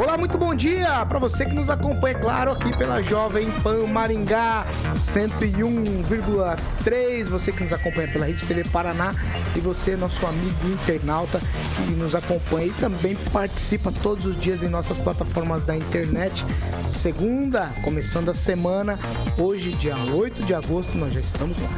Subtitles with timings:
[0.00, 4.64] Olá, muito bom dia para você que nos acompanha, claro, aqui pela Jovem Pan Maringá
[4.96, 7.26] 101,3.
[7.26, 9.14] Você que nos acompanha pela Rede TV Paraná
[9.54, 11.38] e você, nosso amigo internauta,
[11.76, 16.46] que nos acompanha e também participa todos os dias em nossas plataformas da internet.
[16.88, 18.98] Segunda, começando a semana,
[19.36, 21.72] hoje, dia 8 de agosto, nós já estamos no ar.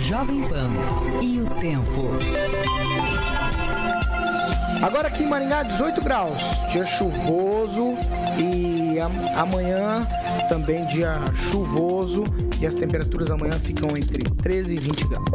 [0.00, 0.70] Jovem Pan
[1.20, 2.16] e o tempo.
[4.82, 7.96] Agora aqui em Maringá, 18 graus, dia chuvoso
[8.38, 8.98] e
[9.36, 10.06] amanhã
[10.48, 11.18] também dia
[11.50, 12.24] chuvoso
[12.60, 15.26] e as temperaturas amanhã ficam entre 13 e 20 graus.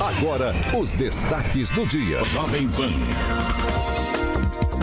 [0.00, 2.22] Agora, os destaques do dia.
[2.24, 2.92] Jovem Pan.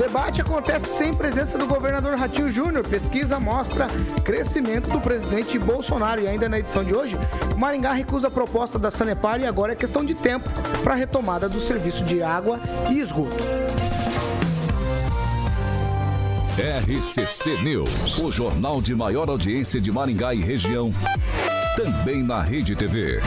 [0.01, 2.87] Debate acontece sem presença do governador Ratinho Júnior.
[2.87, 3.85] Pesquisa mostra
[4.25, 6.23] crescimento do presidente Bolsonaro.
[6.23, 7.15] E ainda na edição de hoje,
[7.55, 10.49] Maringá recusa a proposta da Sanepar e agora é questão de tempo
[10.83, 13.37] para a retomada do serviço de água e esgoto.
[16.57, 20.89] RCC News, o jornal de maior audiência de Maringá e região,
[21.77, 23.21] também na Rede TV.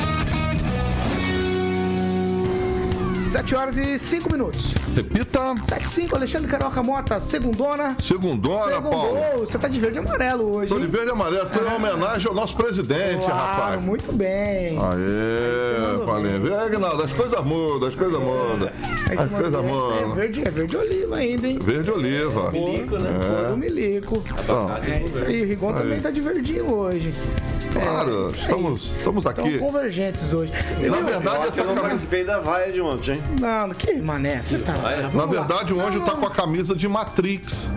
[3.34, 4.72] 7 horas e 5 minutos.
[4.94, 5.40] Repita.
[5.64, 7.96] 7 e 5, Alexandre Carioca Mota, segundona.
[8.00, 8.90] Segundona, Segundou.
[8.92, 9.40] Paulo.
[9.40, 10.72] Você tá de verde e amarelo hoje.
[10.72, 11.50] Tô de verde e amarelo.
[11.50, 13.80] Tô em homenagem ao nosso presidente, Claro, rapaz.
[13.82, 14.78] muito bem.
[14.78, 16.54] Aê, Paulinho.
[16.54, 18.68] É, Aguinaldo, as coisas mudam, as coisas mudam.
[18.68, 20.14] As coisas esse É mudam.
[20.14, 21.58] verde, é verde oliva ainda, hein?
[21.60, 22.52] Verde oliva.
[22.52, 23.10] Milico, né?
[23.46, 23.48] É.
[23.50, 24.22] do milico.
[24.44, 25.74] Então, É isso aí, o Rigon aí.
[25.74, 27.12] também tá de verdinho hoje.
[27.72, 29.48] Claro, É, estamos, estamos aqui.
[29.48, 30.52] Estão convergentes hoje.
[30.88, 31.80] Na verdade, essa Eu não camisa.
[31.88, 33.22] participei da vaia de ontem, hein?
[33.40, 34.74] Não, que mané, você tá.
[35.12, 37.72] Na verdade, o anjo tá com a camisa de Matrix.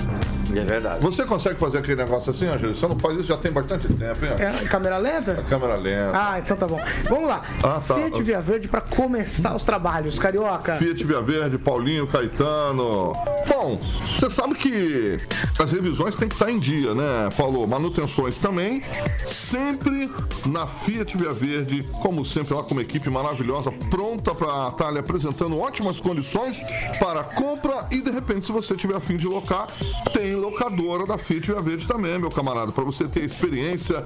[0.59, 1.01] É verdade.
[1.01, 2.75] Você consegue fazer aquele negócio assim, Ângelo?
[2.75, 4.31] Você não faz isso já tem bastante tempo, hein?
[4.39, 5.35] É, câmera lenta?
[5.49, 6.11] Câmera lenta.
[6.13, 6.79] Ah, então tá bom.
[7.09, 7.43] Vamos lá.
[7.63, 7.95] Ah, tá.
[7.95, 10.75] Fiat Via Verde pra começar os trabalhos, carioca.
[10.75, 13.13] Fiat Via Verde, Paulinho, Caetano.
[13.47, 15.17] Bom, você sabe que
[15.59, 17.65] as revisões têm que estar em dia, né, Paulo?
[17.67, 18.83] Manutenções também.
[19.25, 20.11] Sempre
[20.47, 24.99] na Fiat Via Verde, como sempre, lá com uma equipe maravilhosa, pronta para estar lhe
[24.99, 26.61] apresentando ótimas condições
[26.99, 29.67] para compra e de repente, se você tiver a fim de locar,
[30.13, 34.03] tem locadora da Fiat Via Verde também, meu camarada, para você ter a experiência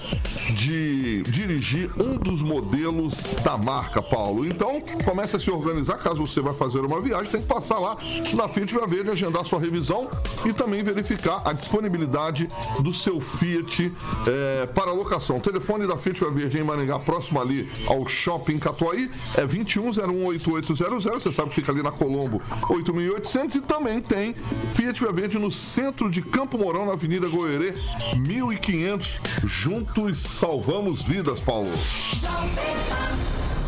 [0.56, 4.46] de dirigir um dos modelos da marca, Paulo.
[4.46, 7.96] Então, comece a se organizar, caso você vai fazer uma viagem, tem que passar lá
[8.34, 10.10] na Fiat Via Verde, agendar sua revisão
[10.46, 12.48] e também verificar a disponibilidade
[12.80, 13.94] do seu Fiat
[14.28, 15.38] eh, para locação.
[15.38, 21.14] O telefone da Fiat Via Verde em Maringá, próximo ali ao Shopping Catuaí, é 21018800.
[21.14, 24.36] Você sabe que fica ali na Colombo 8800 e também tem
[24.74, 27.74] Fiat Via Verde no centro de Campo Mourão, na Avenida Goerê,
[28.16, 29.20] 1500.
[29.44, 31.72] Juntos salvamos vidas, Paulo.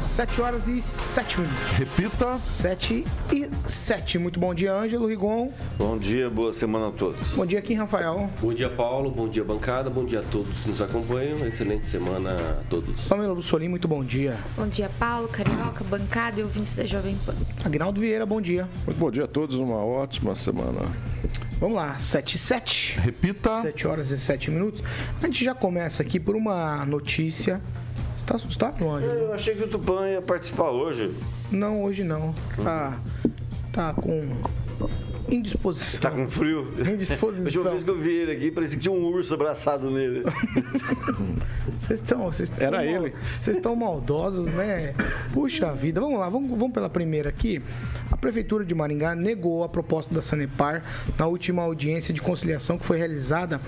[0.02, 1.72] 7 horas e 7 minutos.
[1.72, 2.40] Repita.
[2.48, 4.20] 7 e 7.
[4.20, 5.52] Muito bom dia, Ângelo Rigon.
[5.76, 7.32] Bom dia, boa semana a todos.
[7.32, 8.30] Bom dia, Kim Rafael.
[8.40, 9.10] Bom dia, Paulo.
[9.10, 9.90] Bom dia, bancada.
[9.90, 11.46] Bom dia a todos que nos acompanham.
[11.48, 13.02] Excelente semana a todos.
[13.08, 14.38] Pamela Bussolim, muito bom dia.
[14.56, 17.34] Bom dia, Paulo, Carioca, bancada e ouvintes da Jovem Pan.
[17.66, 18.70] Agnaldo Vieira, bom dia.
[18.86, 20.82] Muito bom dia a todos, uma ótima semana.
[21.64, 23.00] Vamos lá, 7 e 7.
[23.00, 23.62] Repita.
[23.62, 24.84] 7 horas e 7 minutos.
[25.22, 27.62] A gente já começa aqui por uma notícia.
[28.18, 29.14] Você tá assustado, Ângelo?
[29.14, 31.16] Eu achei que o Tupã ia participar hoje.
[31.50, 32.36] Não, hoje não.
[32.62, 33.00] Tá,
[33.72, 34.42] tá com
[35.36, 36.02] indisposição.
[36.02, 36.68] Tá com frio?
[36.80, 37.44] Indisposição.
[37.44, 40.24] A última vez que eu vi ele aqui, parecia que tinha um urso abraçado nele.
[41.82, 42.24] Vocês estão.
[42.32, 43.14] vocês estão Era mal- ele.
[43.38, 44.94] Vocês estão maldosos, né?
[45.34, 46.00] Puxa vida.
[46.02, 47.62] Vamos lá, vamos, vamos pela primeira aqui.
[48.12, 50.84] A Prefeitura de Maringá negou a proposta da Sanepar
[51.18, 53.60] na última audiência de conciliação que foi realizada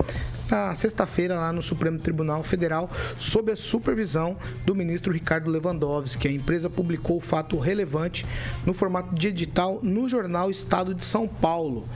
[0.49, 6.27] na sexta-feira lá no Supremo Tribunal Federal, sob a supervisão do ministro Ricardo Lewandowski.
[6.27, 8.25] A empresa publicou o fato relevante
[8.65, 11.87] no formato de edital no jornal Estado de São Paulo.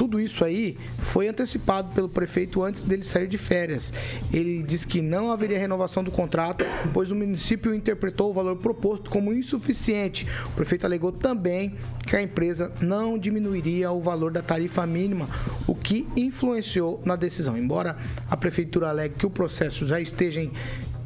[0.00, 3.92] Tudo isso aí foi antecipado pelo prefeito antes dele sair de férias.
[4.32, 6.64] Ele disse que não haveria renovação do contrato,
[6.94, 10.26] pois o município interpretou o valor proposto como insuficiente.
[10.46, 11.74] O prefeito alegou também
[12.06, 15.28] que a empresa não diminuiria o valor da tarifa mínima,
[15.66, 17.58] o que influenciou na decisão.
[17.58, 17.98] Embora
[18.30, 20.50] a prefeitura alegue que o processo já esteja em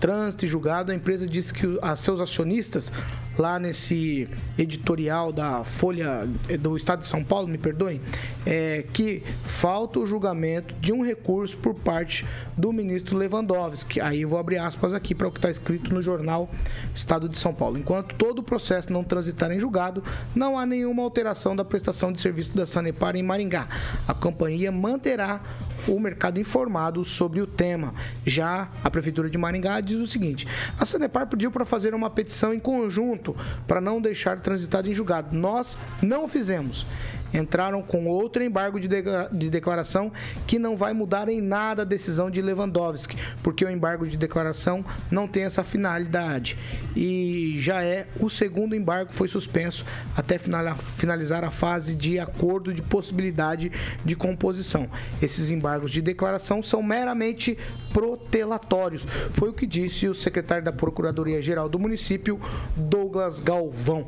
[0.04, 2.92] trânsito e julgado, a empresa disse que a seus acionistas,
[3.38, 4.28] lá nesse
[4.58, 8.02] editorial da Folha eh, do Estado de São Paulo, me perdoem,
[8.44, 13.98] é, que falta o julgamento de um recurso por parte do ministro Lewandowski.
[13.98, 16.50] Aí eu vou abrir aspas aqui para o que está escrito no jornal
[16.94, 17.78] Estado de São Paulo.
[17.78, 20.04] Enquanto todo o processo não transitar em julgado,
[20.34, 23.66] não há nenhuma alteração da prestação de serviço da Sanepar em Maringá.
[24.06, 25.40] A companhia manterá
[25.88, 27.94] o mercado informado sobre o tema.
[28.26, 30.46] Já a Prefeitura de Maringá diz o seguinte:
[30.78, 33.36] a Sanepar pediu para fazer uma petição em conjunto
[33.66, 35.34] para não deixar transitado em julgado.
[35.36, 36.86] Nós não fizemos
[37.34, 40.12] entraram com outro embargo de, de declaração
[40.46, 44.84] que não vai mudar em nada a decisão de Lewandowski, porque o embargo de declaração
[45.10, 46.56] não tem essa finalidade.
[46.96, 49.84] E já é o segundo embargo foi suspenso
[50.16, 53.72] até finalizar a fase de acordo de possibilidade
[54.04, 54.88] de composição.
[55.20, 57.58] Esses embargos de declaração são meramente
[57.92, 59.06] protelatórios.
[59.32, 62.40] Foi o que disse o secretário da Procuradoria-Geral do município,
[62.76, 64.06] Douglas Galvão.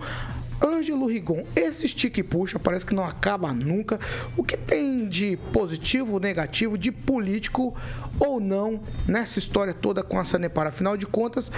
[0.62, 3.98] Ângelo Rigon, esse estica e puxa parece que não acaba nunca.
[4.36, 7.74] O que tem de positivo, negativo, de político
[8.18, 10.66] ou não nessa história toda com a Sanepar?
[10.66, 11.50] Afinal de contas,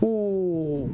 [0.00, 0.88] o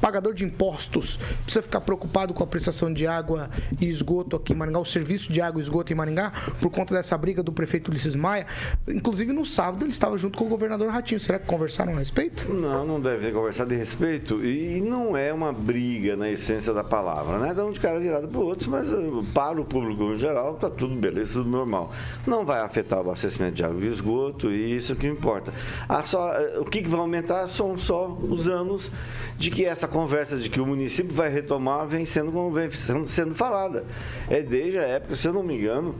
[0.00, 3.50] pagador de impostos precisa ficar preocupado com a prestação de água
[3.80, 6.94] e esgoto aqui em Maringá, o serviço de água e esgoto em Maringá, por conta
[6.94, 8.46] dessa briga do prefeito Ulisses Maia.
[8.86, 11.20] Inclusive, no sábado, ele estava junto com o governador Ratinho.
[11.20, 12.52] Será que conversaram a respeito?
[12.52, 14.44] Não, não deve ter conversado respeito.
[14.44, 17.07] E não é uma briga na essência da palavra,
[17.38, 17.54] né?
[17.54, 20.54] Dá um de cara virado para o outro, mas uh, para o público em geral,
[20.54, 21.92] está tudo beleza, tudo normal.
[22.26, 25.52] Não vai afetar o abastecimento de água e esgoto, e isso que importa.
[25.88, 28.90] Ah, só, uh, o que vai aumentar são só os anos
[29.36, 33.34] de que essa conversa de que o município vai retomar vem sendo, vem sendo, sendo
[33.34, 33.84] falada.
[34.28, 35.94] É desde a época, se eu não me engano,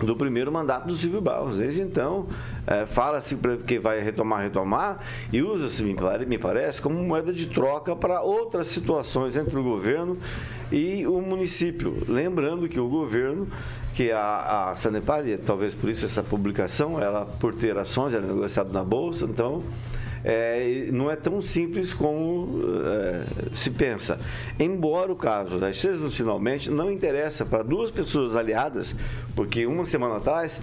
[0.00, 1.58] do primeiro mandato do Silvio Barros.
[1.58, 2.26] Desde então,
[2.66, 3.36] é, fala-se
[3.66, 5.00] que vai retomar, retomar,
[5.32, 10.16] e usa-se, me, parece, como moeda de troca para outras situações entre o governo
[10.70, 11.96] e o município.
[12.08, 13.46] Lembrando que o governo,
[13.94, 18.24] que a, a Sanepar, e talvez por isso essa publicação, ela por ter ações, ela
[18.24, 19.62] é negociada na Bolsa, então
[20.24, 23.24] é, não é tão simples como é,
[23.54, 24.18] se pensa.
[24.58, 28.94] Embora o caso das cestas finalmente não interessa para duas pessoas aliadas,
[29.34, 30.60] porque uma semana atrás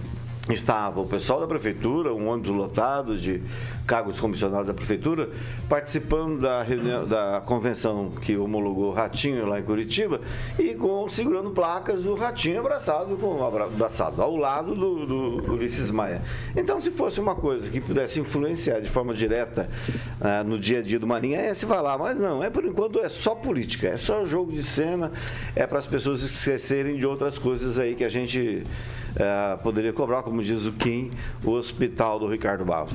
[0.54, 3.42] estava o pessoal da prefeitura, um ônibus lotado de
[3.90, 5.30] cargos comissionados da prefeitura,
[5.68, 10.22] participando da reunião da convenção que homologou Ratinho lá em Curitiba
[10.60, 16.22] e com, segurando placas do Ratinho abraçado, com, abraçado ao lado do, do Ulisses Maia.
[16.56, 19.68] Então, se fosse uma coisa que pudesse influenciar de forma direta
[20.22, 22.64] ah, no dia a dia do Marinha, é se vai lá, mas não, é por
[22.64, 25.12] enquanto é só política, é só jogo de cena,
[25.56, 28.62] é para as pessoas esquecerem de outras coisas aí que a gente
[29.20, 31.10] ah, poderia cobrar, como diz o Kim,
[31.44, 32.94] o hospital do Ricardo Barros.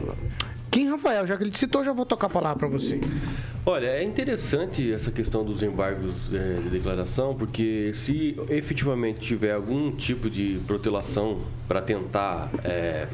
[0.74, 3.00] Kim Rafael, já que ele citou, já vou tocar a palavra para você.
[3.64, 9.92] Olha, é interessante essa questão dos embargos é, de declaração, porque se efetivamente tiver algum
[9.92, 11.38] tipo de protelação
[11.68, 13.06] para tentar é,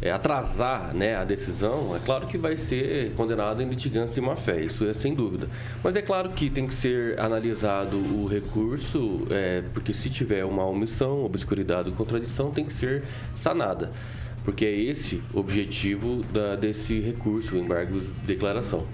[0.00, 4.36] é, atrasar né, a decisão, é claro que vai ser condenado em litigância de má
[4.36, 5.48] fé, isso é sem dúvida.
[5.82, 10.64] Mas é claro que tem que ser analisado o recurso, é, porque se tiver uma
[10.64, 13.02] omissão, obscuridade ou contradição, tem que ser
[13.34, 13.90] sanada
[14.50, 18.84] porque é esse o objetivo da, desse recurso, o embargo de declaração.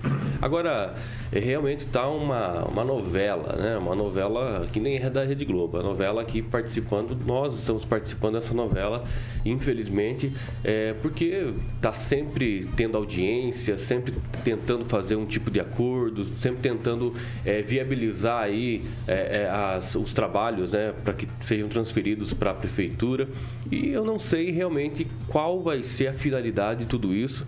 [0.43, 0.95] Agora,
[1.33, 3.79] é, realmente está uma, uma novela, né?
[3.79, 8.35] uma novela que nem é da Rede Globo, a novela aqui participando, nós estamos participando
[8.35, 9.03] dessa novela,
[9.47, 10.31] infelizmente,
[10.63, 14.13] é, porque está sempre tendo audiência, sempre
[14.45, 17.15] tentando fazer um tipo de acordo, sempre tentando
[17.47, 22.55] é, viabilizar aí é, é as, os trabalhos né, para que sejam transferidos para a
[22.55, 23.27] prefeitura
[23.71, 27.47] e eu não sei realmente qual vai ser a finalidade de tudo isso.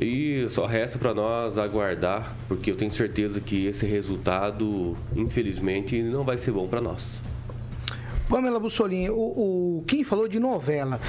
[0.00, 6.24] E só resta para nós aguardar, porque eu tenho certeza que esse resultado, infelizmente, não
[6.24, 7.20] vai ser bom para nós.
[8.34, 11.00] Pamela Bussolini, o, o Kim falou de novela.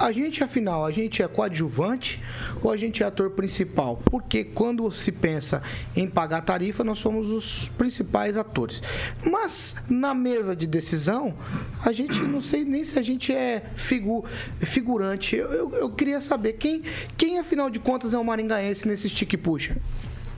[0.00, 2.20] A gente, afinal, a gente é coadjuvante
[2.60, 4.02] ou a gente é ator principal?
[4.10, 5.62] Porque quando se pensa
[5.94, 8.82] em pagar tarifa, nós somos os principais atores.
[9.24, 11.34] Mas na mesa de decisão,
[11.84, 14.24] a gente não sei nem se a gente é figu,
[14.58, 15.36] figurante.
[15.36, 16.82] Eu, eu, eu queria saber quem,
[17.16, 19.76] quem, afinal de contas, é o maringaense nesse stick puxa.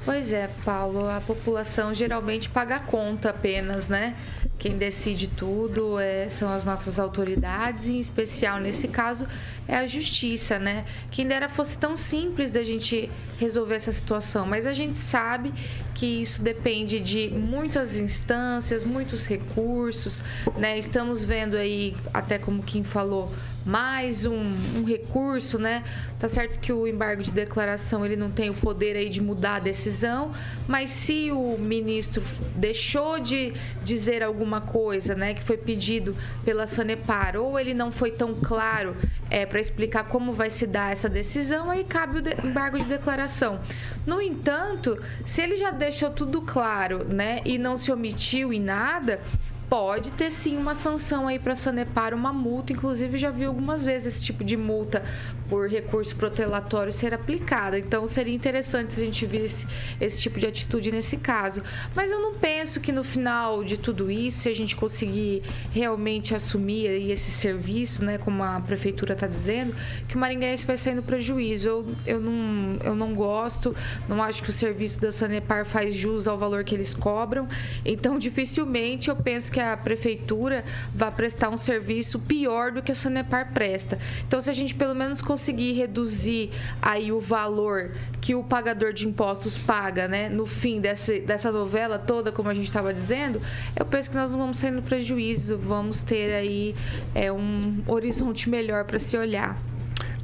[0.09, 4.17] Pois é, Paulo, a população geralmente paga a conta apenas, né?
[4.59, 9.27] quem decide tudo é, são as nossas autoridades, em especial nesse caso
[9.69, 10.85] é a justiça, né?
[11.11, 15.53] Quem dera fosse tão simples da gente resolver essa situação, mas a gente sabe
[15.95, 20.25] que isso depende de muitas instâncias, muitos recursos,
[20.57, 20.77] né?
[20.77, 23.33] Estamos vendo aí, até como quem falou,
[23.65, 25.85] mais um, um, recurso, né?
[26.19, 29.57] Tá certo que o embargo de declaração ele não tem o poder aí de mudar
[29.57, 30.33] a decisão,
[30.67, 32.23] mas se o ministro
[32.57, 33.53] deixou de
[33.85, 38.97] dizer alguma coisa, né, que foi pedido pela Sanepar, ou ele não foi tão claro
[39.31, 43.61] é, para explicar como vai se dar essa decisão, aí cabe o embargo de declaração.
[44.07, 49.21] No entanto, se ele já deixou tudo claro, né, e não se omitiu em nada,
[49.69, 52.73] pode ter sim uma sanção aí para Sanepar, uma multa.
[52.73, 55.03] Inclusive, já vi algumas vezes esse tipo de multa
[55.49, 57.79] por recurso protelatório ser aplicada.
[57.79, 59.67] Então, seria interessante se a gente visse
[60.01, 61.63] esse tipo de atitude nesse caso.
[61.95, 66.35] Mas eu não penso que no final de tudo isso, se a gente conseguir realmente
[66.35, 69.75] assumir esse serviço, né, como a prefeitura está dizendo,
[70.07, 71.69] que o Maringaense vai sair no prejuízo.
[71.69, 73.75] Eu, eu, não, eu não gosto,
[74.09, 77.49] não acho que o serviço da Sanepar faz jus ao valor que eles cobram.
[77.85, 80.65] Então, dificilmente eu penso que a prefeitura
[80.95, 83.99] vá prestar um serviço pior do que a Sanepar presta.
[84.27, 85.38] Então, se a gente pelo menos conseguir
[85.73, 91.53] reduzir aí o valor que o pagador de impostos paga, né, no fim dessa, dessa
[91.53, 93.41] novela toda, como a gente estava dizendo,
[93.77, 96.75] eu penso que nós não vamos sair no prejuízo, vamos ter aí
[97.15, 99.57] é, um horizonte melhor para se olhar.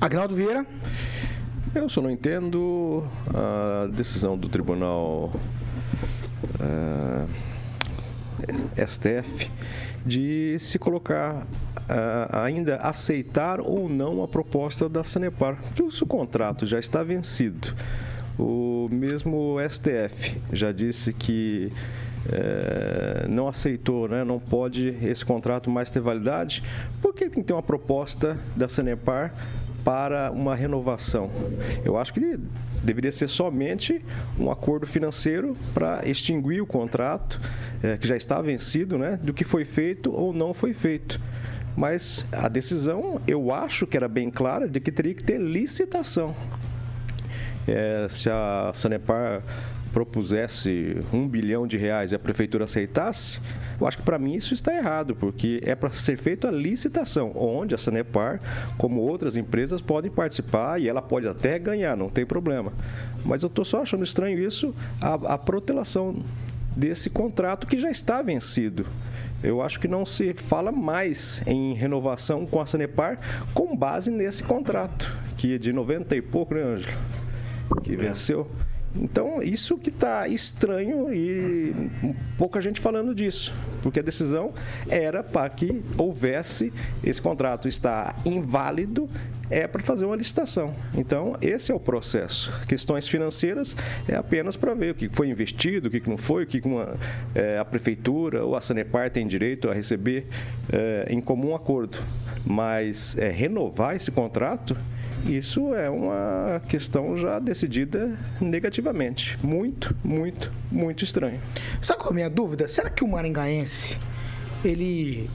[0.01, 0.67] Agnaldo Vieira?
[1.75, 3.05] Eu só não entendo
[3.35, 5.33] a decisão do Tribunal.
[6.61, 7.29] Uh
[8.77, 9.51] STF,
[10.05, 16.07] de se colocar uh, ainda aceitar ou não a proposta da Sanepar, que o seu
[16.07, 17.75] contrato já está vencido.
[18.39, 21.71] O mesmo STF já disse que
[22.33, 24.25] é, não aceitou, né?
[24.25, 26.63] não pode esse contrato mais ter validade,
[27.01, 29.33] porque tem que ter uma proposta da Sanepar
[29.85, 31.31] para uma renovação.
[31.85, 32.39] Eu acho que
[32.83, 34.05] deveria ser somente
[34.39, 37.41] um acordo financeiro para extinguir o contrato,
[37.83, 41.21] é, que já está vencido, né, do que foi feito ou não foi feito.
[41.77, 46.35] Mas a decisão, eu acho que era bem clara, de que teria que ter licitação.
[47.67, 49.43] É, se a Sanepar
[49.95, 53.39] propusesse um bilhão de reais e a prefeitura aceitasse,
[53.81, 57.31] eu acho que para mim isso está errado, porque é para ser feita a licitação,
[57.37, 58.41] onde a Sanepar,
[58.77, 62.73] como outras empresas, podem participar e ela pode até ganhar, não tem problema.
[63.25, 66.17] Mas eu estou só achando estranho isso, a, a protelação
[66.77, 68.85] desse contrato que já está vencido.
[69.45, 73.21] Eu acho que não se fala mais em renovação com a Sanepar
[73.55, 76.97] com base nesse contrato, que é de 90 e pouco, né, Ângelo?
[77.85, 78.51] Que venceu.
[78.95, 81.75] Então, isso que está estranho e
[82.39, 84.53] pouca gente falando disso, porque a decisão
[84.89, 86.73] era para que houvesse
[87.03, 89.09] esse contrato está inválido,
[89.51, 90.75] é para fazer uma licitação.
[90.97, 92.53] Então, esse é o processo.
[92.67, 93.77] Questões financeiras
[94.09, 96.95] é apenas para ver o que foi investido, o que não foi, o que uma,
[97.35, 100.27] é, a prefeitura ou a Sanepar tem direito a receber
[100.73, 101.99] é, em comum acordo.
[102.47, 104.77] Mas é, renovar esse contrato
[105.27, 109.39] isso é uma questão já decidida negativamente.
[109.43, 111.41] Muito, muito, muito estranho.
[111.81, 112.69] Sabe qual é a minha dúvida?
[112.69, 113.99] Será que o maringaense
[114.65, 115.29] ele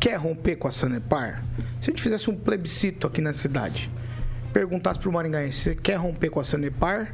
[0.00, 1.42] quer romper com a Sanepar?
[1.80, 3.90] Se a gente fizesse um plebiscito aqui na cidade,
[4.52, 7.12] perguntasse para o maringaense, você quer romper com a Sanepar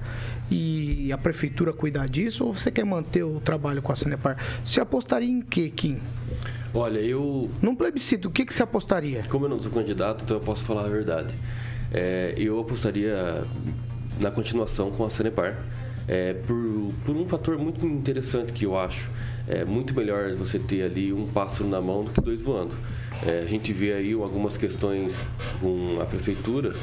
[0.50, 4.36] e a prefeitura cuidar disso ou você quer manter o trabalho com a Sanepar?
[4.64, 5.98] Você apostaria em quê, Kim?
[6.74, 7.50] Olha, eu...
[7.62, 9.24] Num plebiscito, o que, que você apostaria?
[9.30, 11.34] Como eu não sou candidato, então eu posso falar a verdade
[11.92, 13.44] é, eu apostaria
[14.18, 15.56] na continuação com a Sanepar.
[16.06, 19.08] É, por, por um fator muito interessante que eu acho.
[19.46, 22.74] É muito melhor você ter ali um pássaro na mão do que dois voando.
[23.26, 25.22] É, a gente vê aí algumas questões
[25.60, 26.74] com a prefeitura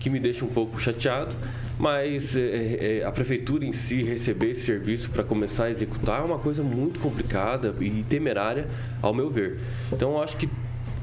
[0.00, 1.34] que me deixam um pouco chateado,
[1.78, 6.24] mas é, é, a prefeitura em si receber esse serviço para começar a executar é
[6.24, 8.68] uma coisa muito complicada e temerária,
[9.00, 9.58] ao meu ver.
[9.90, 10.46] Então, eu acho que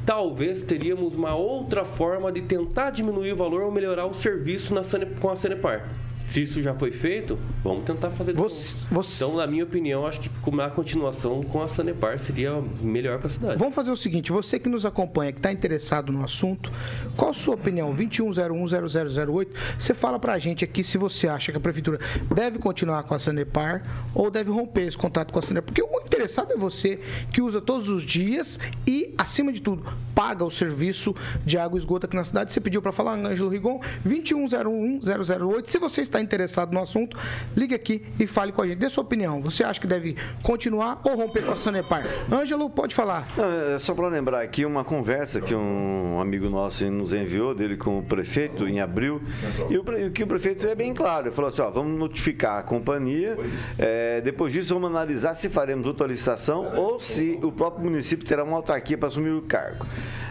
[0.05, 4.81] talvez teríamos uma outra forma de tentar diminuir o valor ou melhorar o serviço na
[5.19, 5.87] com a Sanepar.
[6.31, 9.21] Se isso já foi feito, vamos tentar fazer você, você...
[9.21, 10.29] Então, na minha opinião, acho que
[10.61, 13.57] a continuação com a Sanepar seria melhor para a cidade.
[13.57, 16.71] Vamos fazer o seguinte: você que nos acompanha, que está interessado no assunto,
[17.17, 17.93] qual a sua opinião?
[17.93, 19.47] 21010008.
[19.77, 21.99] Você fala para a gente aqui se você acha que a prefeitura
[22.33, 23.83] deve continuar com a Sanepar
[24.15, 25.65] ou deve romper esse contato com a Sanepar.
[25.65, 26.97] Porque o interessado é você
[27.33, 28.57] que usa todos os dias
[28.87, 29.83] e, acima de tudo,
[30.15, 31.13] paga o serviço
[31.45, 32.53] de água e esgoto aqui na cidade.
[32.53, 35.67] Você pediu para falar, Ângelo Rigon, 21010008.
[35.67, 37.17] Se você está interessado no assunto,
[37.55, 38.77] ligue aqui e fale com a gente.
[38.77, 39.39] Dê sua opinião.
[39.41, 42.05] Você acha que deve continuar ou romper com a Sanepar?
[42.31, 43.27] Ângelo, pode falar.
[43.37, 47.77] Não, é só para lembrar aqui uma conversa que um amigo nosso nos enviou dele
[47.77, 49.21] com o prefeito em abril.
[49.69, 51.27] E o, que o prefeito é bem claro.
[51.27, 53.37] Ele falou assim: ó, vamos notificar a companhia.
[53.77, 58.43] é, depois disso, vamos analisar se faremos outra licitação ou se o próprio município terá
[58.43, 59.85] uma autarquia para assumir o cargo.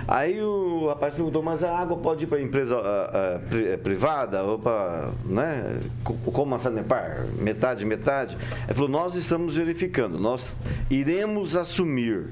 [0.08, 2.80] Aí o rapaz perguntou, mas a água pode ir para empresa
[3.52, 8.36] eh, privada ou para, né, como a Sanepar, metade, metade?
[8.64, 10.56] Ele falou, nós estamos verificando, nós
[10.90, 12.28] iremos assumir.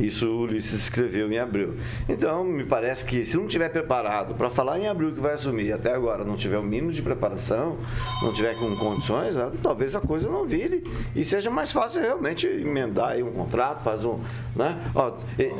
[0.00, 1.76] Isso o Ulisses escreveu em abril.
[2.08, 5.66] Então, me parece que se não tiver preparado para falar em abril que vai assumir
[5.66, 7.76] e até agora não tiver o mínimo de preparação,
[8.22, 12.46] não tiver com condições, ah, talvez a coisa não vire e seja mais fácil realmente
[12.46, 14.18] emendar aí um contrato, faz um,
[14.56, 14.78] né?
[14.94, 15.12] Ó,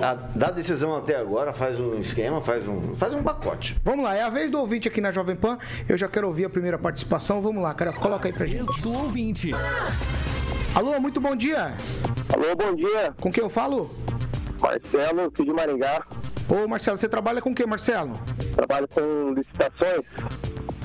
[0.02, 3.76] a, da decisão até agora faz um esquema, faz um, faz um pacote.
[3.84, 5.58] Vamos lá, é a vez do ouvinte aqui na Jovem Pan.
[5.88, 7.40] Eu já quero ouvir a primeira participação.
[7.40, 8.64] Vamos lá, cara, coloca aí pra gente.
[8.64, 9.50] Vez do ouvinte.
[10.74, 11.74] Alô, muito bom dia.
[12.32, 13.12] Alô, bom dia.
[13.20, 13.90] Com quem eu falo?
[14.60, 16.04] Marcelo, aqui de Maringá.
[16.48, 18.18] Ô, Marcelo, você trabalha com o quê, Marcelo?
[18.54, 20.04] Trabalho com licitações.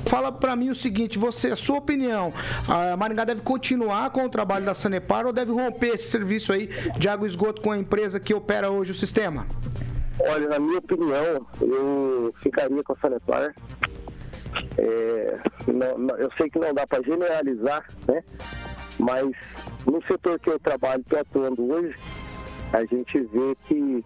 [0.08, 2.32] Fala pra mim o seguinte, você, a sua opinião,
[2.70, 6.68] a Maringá deve continuar com o trabalho da Sanepar ou deve romper esse serviço aí
[6.98, 9.48] de água e esgoto com a empresa que opera hoje o sistema?
[10.20, 13.54] Olha, na minha opinião, eu ficaria com a Sanepar.
[14.78, 18.24] É, não- não- eu sei que não dá para generalizar, né?
[19.00, 19.26] Mas
[19.86, 21.96] no setor que eu trabalho, estou atuando hoje,
[22.76, 24.04] a gente vê que em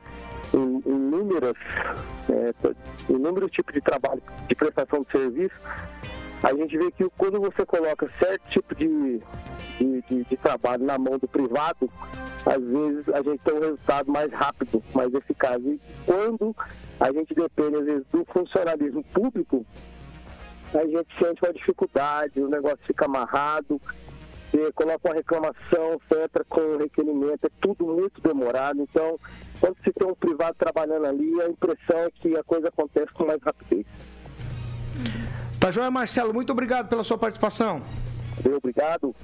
[2.29, 2.53] é,
[3.09, 5.55] inúmeros tipos de trabalho, de prestação de serviço,
[6.43, 9.19] a gente vê que quando você coloca certo tipo de,
[9.77, 11.89] de, de- de trabalho na mão do privado,
[12.45, 15.61] às vezes a gente tem um resultado mais rápido, mais eficaz.
[15.65, 16.55] E quando
[16.99, 19.65] a gente depende, às vezes, do funcionalismo público,
[20.73, 23.81] a gente sente uma dificuldade, o negócio fica amarrado,
[24.59, 28.81] você coloca uma reclamação, você entra com um requerimento, é tudo muito demorado.
[28.81, 29.19] Então,
[29.59, 33.25] quando se tem um privado trabalhando ali, a impressão é que a coisa acontece com
[33.25, 33.85] mais rapidez.
[35.59, 36.33] Tá joia, Marcelo?
[36.33, 37.81] Muito obrigado pela sua participação.
[38.41, 39.15] Valeu, Obrigado.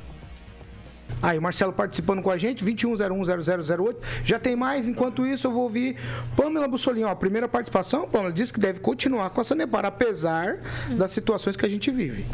[1.22, 3.96] Aí, o Marcelo participando com a gente, 21010008.
[4.24, 5.98] Já tem mais, enquanto isso eu vou ouvir
[6.36, 7.08] Pamela Bussolinho.
[7.08, 10.58] Ó, primeira participação, Pamela disse que deve continuar com a Sanepar, apesar
[10.98, 12.26] das situações que a gente vive.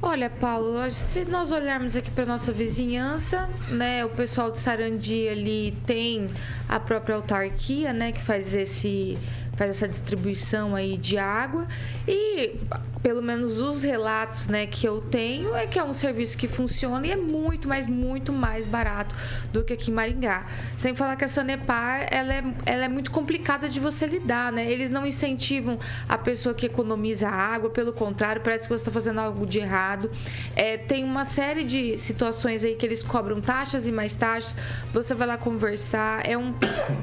[0.00, 5.78] Olha, Paulo, se nós olharmos aqui para nossa vizinhança, né, o pessoal de Sarandi ali
[5.86, 6.28] tem
[6.68, 9.16] a própria autarquia, né, que faz esse
[9.56, 11.66] faz essa distribuição aí de água
[12.08, 12.56] e
[13.02, 17.06] pelo menos os relatos, né, que eu tenho é que é um serviço que funciona
[17.06, 19.14] e é muito, mas muito mais barato
[19.52, 20.46] do que aqui em Maringá.
[20.76, 24.70] Sem falar que a Sanepar, ela é, ela é muito complicada de você lidar, né?
[24.70, 29.20] Eles não incentivam a pessoa que economiza água, pelo contrário, parece que você está fazendo
[29.20, 30.10] algo de errado.
[30.54, 34.56] É, tem uma série de situações aí que eles cobram taxas e mais taxas.
[34.92, 36.54] Você vai lá conversar, é um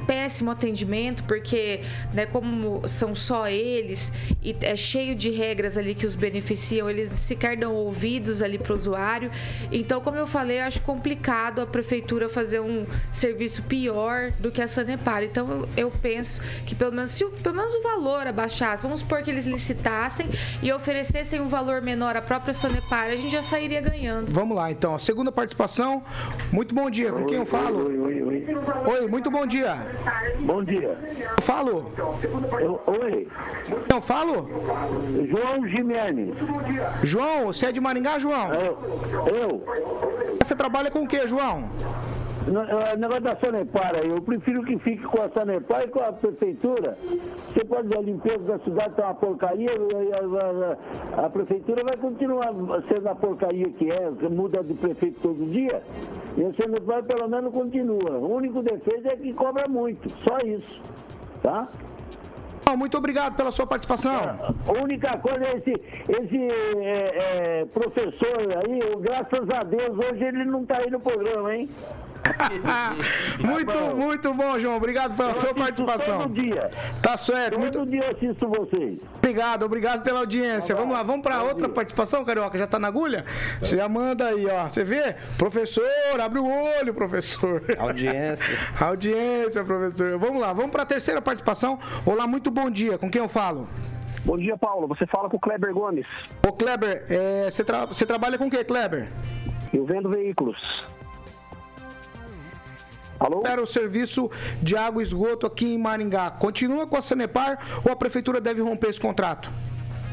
[0.07, 1.81] péssimo atendimento, porque,
[2.13, 7.09] né, como são só eles e é cheio de regras ali que os beneficiam, eles
[7.09, 9.29] sequer dão ouvidos ali para o usuário.
[9.71, 14.61] Então, como eu falei, eu acho complicado a prefeitura fazer um serviço pior do que
[14.61, 15.23] a Sanepar.
[15.23, 19.21] Então, eu- penso que pelo menos se o, pelo menos o valor abaixasse, vamos supor
[19.21, 20.27] que eles licitassem
[20.63, 24.31] e oferecessem um valor menor à própria Sanepar, a gente já sairia ganhando.
[24.31, 24.95] Vamos lá, então.
[24.95, 26.03] A segunda participação.
[26.51, 27.11] Muito bom dia.
[27.11, 27.87] Com quem eu falo?
[27.87, 28.45] Oi, oi, oi.
[28.87, 29.75] Oi, muito bom dia.
[30.39, 30.97] Bom dia.
[31.37, 31.91] Eu falo?
[32.59, 33.27] Eu- oi,
[33.89, 34.49] Eu falo?
[35.29, 35.67] João
[37.03, 38.53] João, você é de Maringá, João?
[38.53, 38.77] Eu,
[39.27, 39.63] eu
[40.41, 41.69] Você trabalha com o quê, João?
[42.47, 46.11] O negócio da Sanepar aí, eu prefiro que fique com a Sanepar e com a
[46.13, 46.97] prefeitura.
[47.37, 51.97] Você pode dizer, a limpeza da cidade tá uma porcaria, a, a- a prefeitura vai
[51.97, 52.51] continuar
[52.87, 55.83] sendo a porcaria que é, que muda de prefeito todo dia,
[56.37, 58.11] e a Sanepar pelo menos continua.
[58.17, 60.81] O único defeito é que cobra muito, só isso.
[61.43, 61.67] Tá?
[62.69, 64.13] João, Muito obrigado pela sua participação.
[64.67, 66.37] A única coisa é esse, esse
[66.81, 71.69] é, é, professor aí, graças a Deus, hoje ele não está aí no programa, hein?
[73.39, 73.95] muito, bom.
[73.95, 74.77] muito bom, João.
[74.77, 76.19] Obrigado pela Eu sua participação.
[76.23, 76.71] Todo dia.
[77.01, 77.51] Tá certo.
[77.53, 78.99] Todo Muito dia assisto vocês.
[79.17, 80.75] obrigado, obrigado pela audiência.
[80.75, 82.57] Vamos lá, vamos para outra participação, Carioca.
[82.57, 83.25] Já tá na agulha?
[83.59, 84.67] Você já manda aí, ó.
[84.67, 85.15] Você vê?
[85.37, 85.83] Professor,
[86.21, 87.63] abre o olho, professor.
[87.77, 88.57] Audiência.
[88.79, 90.17] Audiência, professor.
[90.17, 91.79] Vamos lá, vamos para a terceira participação.
[92.05, 92.97] Olá, muito bom dia.
[92.97, 93.67] Com quem eu falo?
[94.25, 94.87] Bom dia, Paulo.
[94.87, 96.05] Você fala com o Kleber Gomes.
[96.45, 99.07] Ô, Kleber, é, você, tra- você trabalha com o quê, Kleber?
[99.73, 100.57] Eu vendo veículos.
[103.19, 103.43] Alô?
[103.45, 106.31] Era o serviço de água e esgoto aqui em Maringá.
[106.31, 109.49] Continua com a Sanepar ou a prefeitura deve romper esse contrato?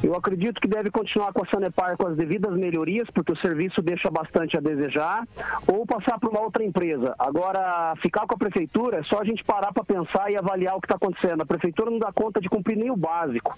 [0.03, 3.81] Eu acredito que deve continuar com a Sanepar com as devidas melhorias, porque o serviço
[3.83, 5.27] deixa bastante a desejar,
[5.67, 7.15] ou passar para uma outra empresa.
[7.19, 10.81] Agora, ficar com a prefeitura é só a gente parar para pensar e avaliar o
[10.81, 11.41] que está acontecendo.
[11.43, 13.57] A prefeitura não dá conta de cumprir nem o básico,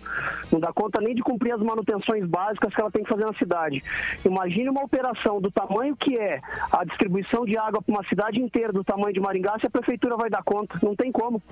[0.50, 3.34] não dá conta nem de cumprir as manutenções básicas que ela tem que fazer na
[3.34, 3.82] cidade.
[4.24, 6.40] Imagine uma operação do tamanho que é
[6.72, 10.16] a distribuição de água para uma cidade inteira do tamanho de Maringá, se a prefeitura
[10.16, 10.78] vai dar conta.
[10.82, 11.42] Não tem como.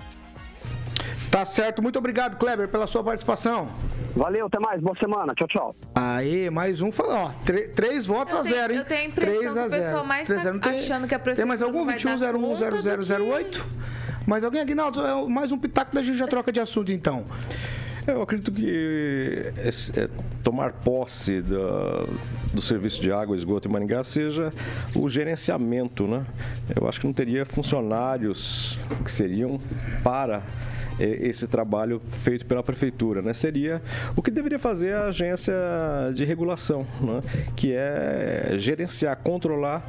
[1.30, 1.82] Tá certo.
[1.82, 3.68] Muito obrigado, Kleber, pela sua participação.
[4.14, 4.80] Valeu, até mais.
[4.80, 5.34] Boa semana.
[5.34, 5.74] Tchau, tchau.
[5.94, 7.28] Aí, mais um falou, ó.
[7.44, 8.78] trê- três votos Eu a tenho- zero, hein?
[8.78, 9.82] eu tenho a impressão Três que o a zero.
[9.82, 11.84] pessoal mais Três a tá tem- achando que a Tem mais algum?
[11.84, 13.66] prefeitura não vai dar conta do 21010008?
[14.26, 15.00] Mais alguém, Aguinaldo?
[15.04, 17.24] É Mais um pitaco da gente já troca de assunto, então.
[18.06, 20.08] Eu acredito que esse- é,
[20.42, 22.04] tomar posse da-
[22.54, 24.52] do serviço de água esgoto em Maringá seja
[24.94, 26.24] o gerenciamento, né?
[26.80, 29.60] Eu acho que não teria funcionários que seriam
[30.04, 30.42] para
[30.98, 33.32] esse trabalho feito pela prefeitura, né?
[33.34, 33.82] Seria
[34.16, 35.54] o que deveria fazer a agência
[36.14, 37.20] de regulação, né?
[37.54, 39.84] Que é gerenciar, controlar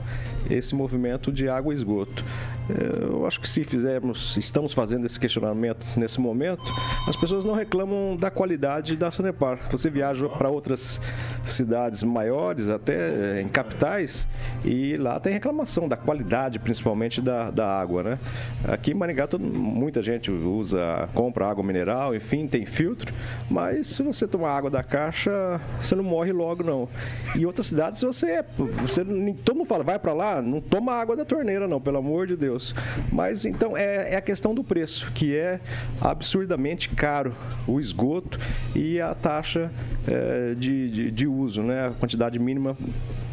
[0.49, 2.23] esse movimento de água e esgoto.
[2.69, 6.63] Eh, Eu acho que se fizermos, estamos fazendo esse questionamento nesse momento,
[7.07, 9.59] as pessoas não reclamam da qualidade da Sanepar.
[9.71, 11.01] Você viaja para outras
[11.45, 14.27] cidades maiores, até eh, em capitais,
[14.63, 18.19] e lá tem reclamação da qualidade, principalmente da, da água, né?
[18.67, 23.13] Aqui em Maringá, muita gente usa, compra água mineral, enfim, tem filtro,
[23.49, 26.87] mas se você tomar água da caixa, você não morre logo, não.
[27.35, 28.43] E outras cidades, você,
[28.81, 32.27] você nem- mundo fala, vai para lá, não toma água da torneira, não, pelo amor
[32.27, 32.73] de Deus.
[33.11, 35.59] Mas então é, é a questão do preço, que é
[36.01, 37.33] absurdamente caro
[37.67, 38.39] o esgoto
[38.75, 39.71] e a taxa
[40.07, 41.87] eh, de, de, de uso, né?
[41.87, 42.75] A quantidade mínima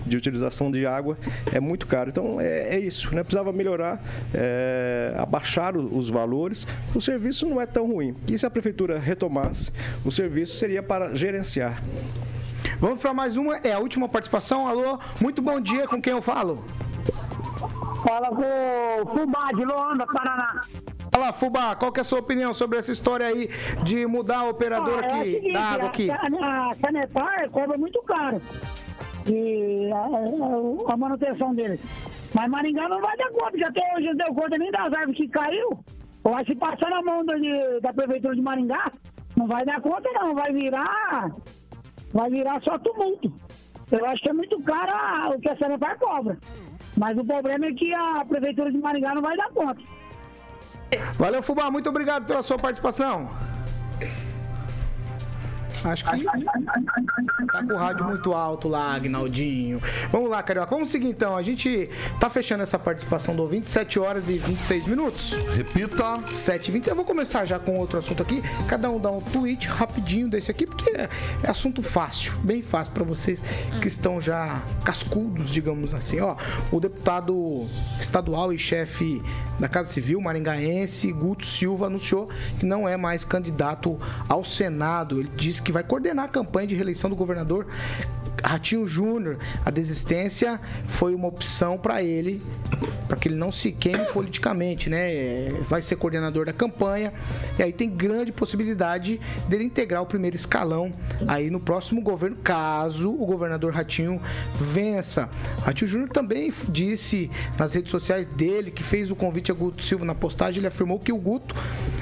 [0.07, 1.17] de utilização de água
[1.53, 2.11] é muito caro.
[2.11, 3.23] Então é, é isso, né?
[3.23, 4.03] Precisava melhorar,
[4.35, 6.67] eh, abaixar o- os valores.
[6.95, 8.15] O serviço não é tão ruim.
[8.31, 9.73] E se a prefeitura retomasse,
[10.05, 11.83] o serviço seria para gerenciar.
[12.81, 13.57] Vamos para mais uma.
[13.59, 14.67] É a última participação.
[14.67, 15.87] Alô, muito bom dia.
[15.87, 16.65] Com quem eu falo?
[18.07, 20.61] Fala com Fubá de Luanda, Paraná.
[21.13, 23.49] Fala, Fubá, qual que é a sua opinião sobre essa história aí
[23.85, 26.11] de mudar a operadora Ah, é o aqui, seguinte, da água aqui?
[26.11, 28.43] A, a, a Sanepar cobra muito caro.
[29.27, 31.81] E a, a- manutenção deles.
[32.35, 35.17] Mas Maringá não vai dar conta, porque até hoje não deu conta nem das árvores
[35.17, 35.79] que caiu.
[36.25, 37.35] Eu acho que passar na mão da,
[37.83, 38.91] da prefeitura de Maringá,
[39.37, 41.31] não vai dar conta não, vai virar.
[42.13, 43.33] Vai virar só tumulto.
[43.91, 46.39] Eu acho que é muito caro o que a Sanepar cobra.
[46.97, 49.81] Mas o problema é que a prefeitura de Maringá não vai dar conta.
[51.15, 53.29] Valeu, Fubá, muito obrigado pela sua participação.
[55.85, 59.81] Acho que tá com o rádio muito alto lá, Agnaldinho.
[60.11, 60.75] Vamos lá, Carioca.
[60.75, 61.37] Vamos seguir então.
[61.37, 65.33] A gente tá fechando essa participação do ouvinte, 7 horas e 26 minutos.
[65.55, 66.23] Repita.
[66.33, 66.89] 7 e 26.
[66.89, 68.43] Eu vou começar já com outro assunto aqui.
[68.69, 71.09] Cada um dá um tweet rapidinho desse aqui, porque é,
[71.43, 73.43] é assunto fácil, bem fácil para vocês
[73.81, 76.21] que estão já cascudos, digamos assim.
[76.21, 76.37] Ó,
[76.73, 77.67] o deputado
[78.01, 79.23] estadual e chefe
[79.59, 85.21] da Casa Civil maringaense, Guto Silva, anunciou que não é mais candidato ao Senado.
[85.21, 87.67] Ele disse que vai coordenar a campanha de reeleição do governador
[88.43, 89.39] Ratinho Júnior.
[89.65, 92.43] A desistência foi uma opção para ele,
[93.07, 95.51] para que ele não se queime politicamente, né?
[95.63, 97.13] Vai ser coordenador da campanha
[97.59, 100.93] e aí tem grande possibilidade dele integrar o primeiro escalão
[101.27, 104.21] aí no próximo governo, caso o governador Ratinho
[104.59, 105.29] vença.
[105.63, 110.05] Ratinho Júnior também disse nas redes sociais dele que fez o convite a Guto Silva
[110.05, 110.61] na postagem.
[110.61, 111.55] Ele afirmou que o Guto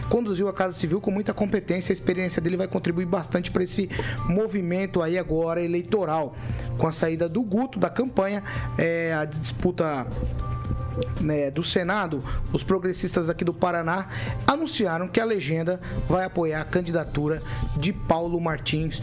[0.08, 1.92] conduziu a Casa Civil com muita competência.
[1.92, 3.88] A experiência dele vai contribuir bastante para esse
[4.28, 6.21] movimento aí agora eleitoral.
[6.78, 8.42] Com a saída do Guto da campanha,
[8.78, 10.06] é, a disputa
[11.20, 14.08] né, do Senado, os progressistas aqui do Paraná
[14.46, 17.42] anunciaram que a legenda vai apoiar a candidatura
[17.76, 19.02] de Paulo Martins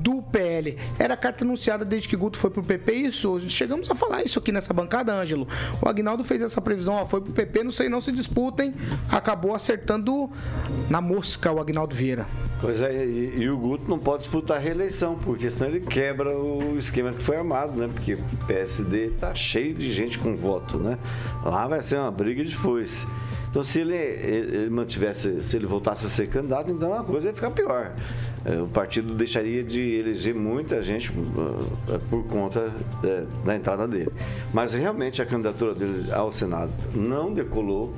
[0.00, 0.76] do PL.
[0.98, 2.92] Era a carta anunciada desde que Guto foi pro PP.
[2.92, 5.46] Isso, chegamos a falar isso aqui nessa bancada, Ângelo.
[5.80, 8.74] O Agnaldo fez essa previsão, ó, foi pro PP, não sei não se disputem.
[9.08, 10.28] Acabou acertando
[10.90, 12.26] na mosca o Agnaldo Vieira.
[12.60, 16.36] Pois é, e, e o Guto não pode disputar a reeleição, porque senão ele quebra
[16.36, 17.88] o esquema que foi armado, né?
[17.92, 20.98] Porque o PSD tá cheio de gente com voto, né?
[21.44, 23.06] Lá vai ser uma briga de foice.
[23.54, 27.32] Então, se ele, ele mantivesse, se ele voltasse a ser candidato, então a coisa ia
[27.32, 27.92] ficar pior.
[28.44, 32.72] Eh, O partido deixaria de eleger muita gente eh, por conta
[33.04, 34.10] eh, da entrada dele.
[34.52, 37.94] Mas realmente a candidatura dele ao Senado não decolou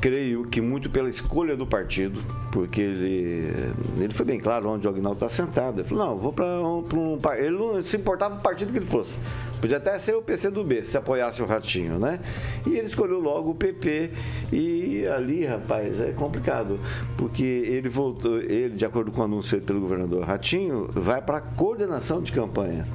[0.00, 4.90] creio que muito pela escolha do partido, porque ele, ele foi bem claro onde o
[4.90, 5.80] Agnaldo está sentado.
[5.80, 7.18] Ele falou, não, vou para um, um.
[7.36, 9.18] Ele não se importava o partido que ele fosse.
[9.60, 12.20] Podia até ser o PCdoB, se apoiasse o Ratinho, né?
[12.66, 14.10] E ele escolheu logo o PP.
[14.52, 16.78] E ali, rapaz, é complicado.
[17.16, 21.38] Porque ele voltou, ele, de acordo com o anúncio feito pelo governador Ratinho, vai para
[21.38, 22.86] a coordenação de campanha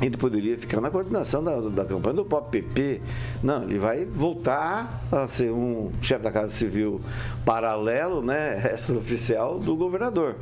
[0.00, 3.00] ele poderia ficar na coordenação da, da campanha do próprio PP.
[3.42, 7.00] Não, ele vai voltar a ser um chefe da Casa Civil
[7.44, 10.36] paralelo, né, oficial do governador.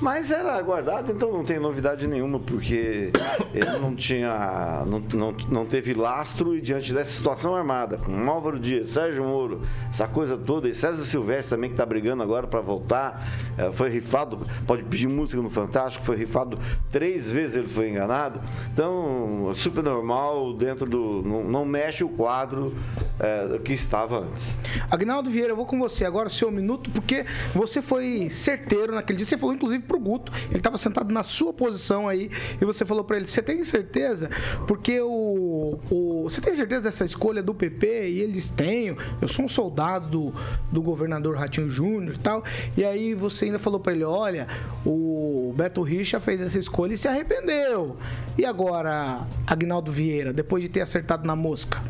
[0.00, 3.10] Mas era aguardado, então não tem novidade nenhuma, porque
[3.54, 4.82] ele não tinha.
[4.86, 9.62] não, não, não teve lastro e diante dessa situação armada, com Álvaro Dias, Sérgio Moro,
[9.90, 13.22] essa coisa toda, e César Silvestre também que está brigando agora para voltar,
[13.56, 16.58] é, foi rifado, pode pedir música no Fantástico, foi rifado
[16.90, 18.40] três vezes ele foi enganado.
[18.72, 21.22] Então, super normal dentro do.
[21.22, 22.74] não, não mexe o quadro
[23.20, 24.44] é, que estava antes.
[24.90, 29.26] Agnaldo Vieira, eu vou com você agora, seu minuto, porque você foi certeiro naquele dia,
[29.26, 30.32] você falou inclusive pro Guto.
[30.48, 34.30] Ele estava sentado na sua posição aí e você falou para ele: "Você tem certeza?
[34.66, 38.96] Porque o, o você tem certeza dessa escolha do PP?" E eles têm.
[39.20, 40.34] Eu sou um soldado do,
[40.72, 42.44] do governador Ratinho Júnior e tal.
[42.76, 44.46] E aí você ainda falou para ele: "Olha,
[44.84, 47.96] o Beto Richa fez essa escolha e se arrependeu.
[48.36, 51.82] E agora, Agnaldo Vieira, depois de ter acertado na mosca?"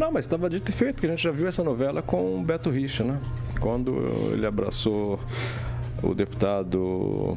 [0.00, 2.42] Não, mas estava dito e feito, porque a gente já viu essa novela com o
[2.42, 3.20] Beto Richa, né?
[3.60, 3.98] Quando
[4.32, 5.20] ele abraçou
[6.02, 7.36] o deputado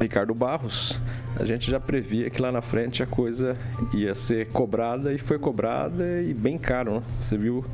[0.00, 1.00] Ricardo Barros,
[1.36, 3.56] a gente já previa que lá na frente a coisa
[3.92, 6.96] ia ser cobrada e foi cobrada e bem caro.
[6.96, 7.02] Né?
[7.20, 7.64] Você viu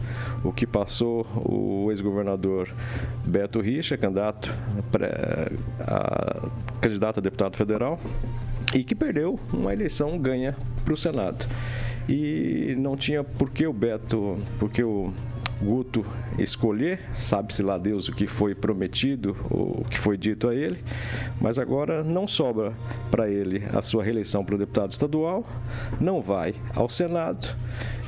[0.43, 2.69] o que passou o ex-governador
[3.25, 4.55] Beto Richa, candidato,
[5.81, 6.49] a,
[6.81, 8.01] candidato a deputado federal,
[8.75, 11.47] e que perdeu uma eleição ganha para o Senado.
[12.09, 15.13] E não tinha por que o Beto, porque o
[15.65, 16.05] Guto
[16.39, 20.79] escolher, sabe-se lá Deus o que foi prometido, o que foi dito a ele,
[21.41, 22.75] mas agora não sobra
[23.11, 25.47] para ele a sua reeleição para o deputado estadual,
[25.99, 27.57] não vai ao Senado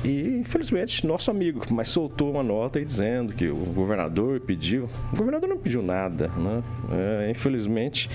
[0.03, 4.89] e, infelizmente, nosso amigo, mas soltou uma nota aí dizendo que o governador pediu.
[5.13, 6.63] O governador não pediu nada, né?
[6.91, 8.09] É, infelizmente,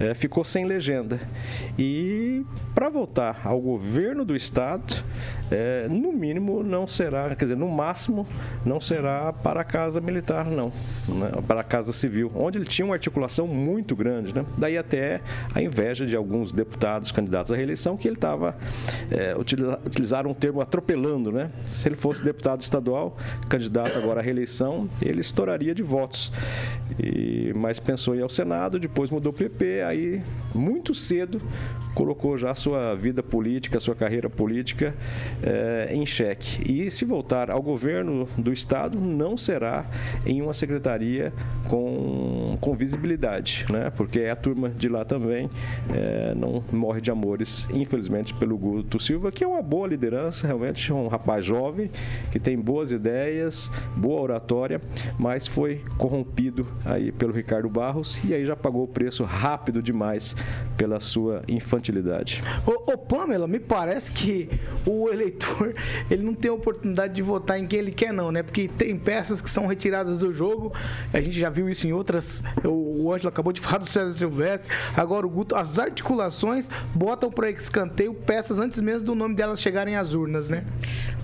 [0.00, 1.20] é, ficou sem legenda.
[1.78, 5.02] E para voltar ao governo do estado,
[5.50, 8.26] é, no mínimo não será, quer dizer, no máximo
[8.66, 8.87] não será
[9.42, 10.72] para a casa militar, não,
[11.08, 11.30] né?
[11.46, 14.44] para a casa civil, onde ele tinha uma articulação muito grande, né?
[14.56, 15.20] Daí até
[15.54, 18.56] a inveja de alguns deputados candidatos à reeleição que ele estava
[19.10, 21.50] é, utilizaram um termo atropelando, né?
[21.70, 23.16] Se ele fosse deputado estadual,
[23.48, 26.32] candidato agora à reeleição, ele estouraria de votos.
[26.98, 30.22] E, mas pensou em ir ao Senado, depois mudou o PP, aí
[30.54, 31.40] muito cedo
[31.94, 34.94] colocou já sua vida política, sua carreira política
[35.42, 36.70] é, em xeque.
[36.70, 38.67] E se voltar ao governo do Estado,
[39.00, 39.86] não será
[40.26, 41.32] em uma secretaria
[41.68, 43.90] com, com visibilidade, né?
[43.90, 45.50] porque a turma de lá também
[45.92, 50.92] é, não morre de amores, infelizmente, pelo Guto Silva, que é uma boa liderança, realmente
[50.92, 51.90] um rapaz jovem,
[52.30, 54.80] que tem boas ideias, boa oratória,
[55.18, 60.34] mas foi corrompido aí pelo Ricardo Barros e aí já pagou o preço rápido demais
[60.76, 62.42] pela sua infantilidade.
[62.66, 64.48] Ô, ô, Pamela, me parece que
[64.86, 65.74] o eleitor
[66.10, 68.42] ele não tem a oportunidade de votar em quem ele quer, não, né?
[68.42, 70.72] Porque tem peças que são retiradas do jogo.
[71.12, 72.42] A gente já viu isso em outras.
[72.64, 74.68] O Ângelo acabou de falar do César Silvestre.
[74.96, 79.96] Agora o Guto, as articulações botam para escanteio peças antes mesmo do nome delas chegarem
[79.96, 80.64] às urnas, né?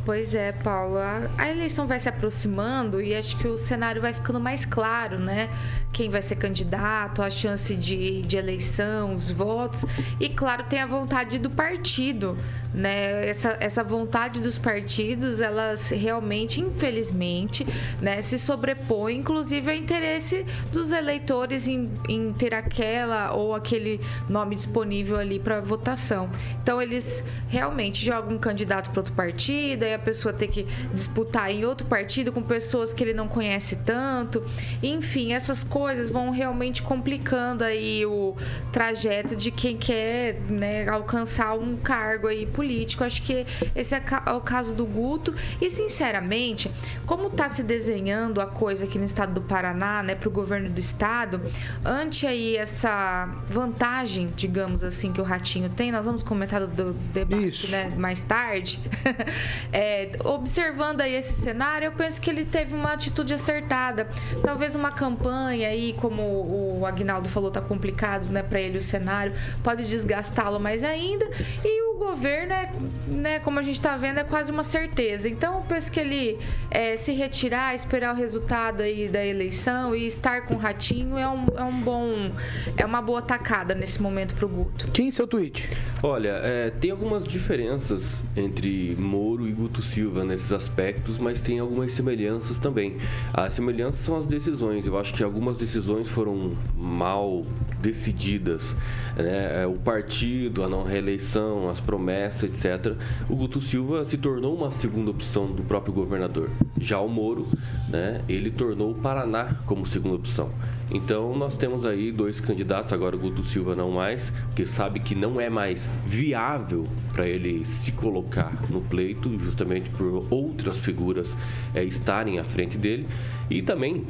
[0.04, 0.98] Pois é, Paulo.
[0.98, 5.18] A, a, eleição vai se aproximando e acho que o cenário vai ficando mais claro,
[5.18, 5.48] né?
[5.94, 9.86] Quem vai ser candidato, a chance de, de eleição, os votos.
[10.18, 12.36] E, claro, tem a vontade do partido
[12.74, 13.28] né?
[13.28, 17.64] Essa, essa vontade dos partidos, elas realmente, infelizmente,
[18.02, 24.56] né, se sobrepõe, inclusive, ao interesse dos eleitores em, em ter aquela ou aquele nome
[24.56, 26.28] disponível ali para votação.
[26.60, 31.50] Então, eles realmente jogam um candidato para outro partido, aí a pessoa tem que disputar
[31.52, 34.44] em outro partido com pessoas que ele não conhece tanto.
[34.82, 38.36] Enfim, essas coisas vão realmente complicando aí o
[38.72, 43.04] trajeto de quem quer né, alcançar um cargo aí político político.
[43.04, 45.34] Acho que esse é, é o caso do Guto.
[45.60, 46.70] E, sinceramente,
[47.06, 50.68] como está se desenhando a coisa aqui no estado do Paraná, né, para o governo
[50.70, 51.40] do estado,
[51.84, 57.70] ante aí essa vantagem, digamos assim, que o Ratinho tem, nós vamos comentar do debate
[57.70, 58.80] né, mais tarde.
[59.72, 64.08] é, observando aí esse cenário, eu penso que ele teve uma atitude acertada.
[64.42, 69.34] Talvez uma campanha aí, como o Agnaldo falou, tá complicado né, para ele o cenário,
[69.62, 71.28] pode desgastá-lo mais ainda.
[71.64, 71.82] E
[72.14, 72.70] governo é,
[73.08, 75.28] né, como a gente está vendo, é quase uma certeza.
[75.28, 76.38] Então, eu penso que ele
[76.70, 81.28] é, se retirar, esperar o resultado aí da eleição e estar com o Ratinho é
[81.28, 82.30] um, é um bom,
[82.76, 84.90] é uma boa tacada nesse momento para o Guto.
[84.92, 85.68] Quem seu tweet?
[86.02, 91.92] Olha, é, tem algumas diferenças entre Moro e Guto Silva nesses aspectos, mas tem algumas
[91.92, 92.98] semelhanças também.
[93.32, 94.86] As semelhanças são as decisões.
[94.86, 97.44] Eu acho que algumas decisões foram mal
[97.80, 98.76] decididas.
[99.16, 99.62] Né?
[99.62, 102.96] É, o partido, a não reeleição, as promessas, etc.
[103.28, 106.50] O Guto Silva se tornou uma segunda opção do próprio governador.
[106.80, 107.46] Já o Moro,
[107.88, 110.50] né, ele tornou o Paraná como segunda opção.
[110.90, 115.14] Então nós temos aí dois candidatos, agora o Guto Silva não mais, porque sabe que
[115.14, 121.36] não é mais viável para ele se colocar no pleito, justamente por outras figuras
[121.74, 123.06] é, estarem à frente dele.
[123.50, 124.04] E também,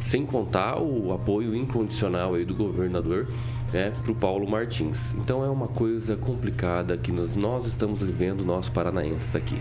[0.00, 3.26] sem contar o apoio incondicional aí do governador
[3.72, 5.12] né, para o Paulo Martins.
[5.14, 9.60] Então é uma coisa complicada que nós, nós estamos vivendo, nós paranaenses aqui.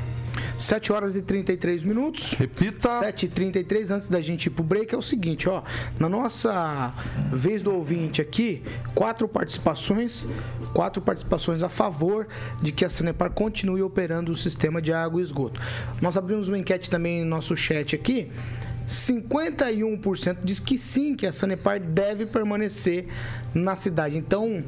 [0.57, 2.33] 7 horas e 33 minutos.
[2.33, 2.99] Repita.
[2.99, 5.63] 7 e 33 antes da gente ir pro break é o seguinte, ó.
[5.97, 6.93] Na nossa
[7.31, 8.61] vez do ouvinte aqui,
[8.93, 10.25] quatro participações,
[10.73, 12.27] quatro participações a favor
[12.61, 15.61] de que a Sanepar continue operando o sistema de água e esgoto.
[16.01, 18.29] Nós abrimos uma enquete também no nosso chat aqui.
[18.89, 23.07] 51% diz que sim, que a Sanepar deve permanecer
[23.53, 24.17] na cidade.
[24.17, 24.63] Então,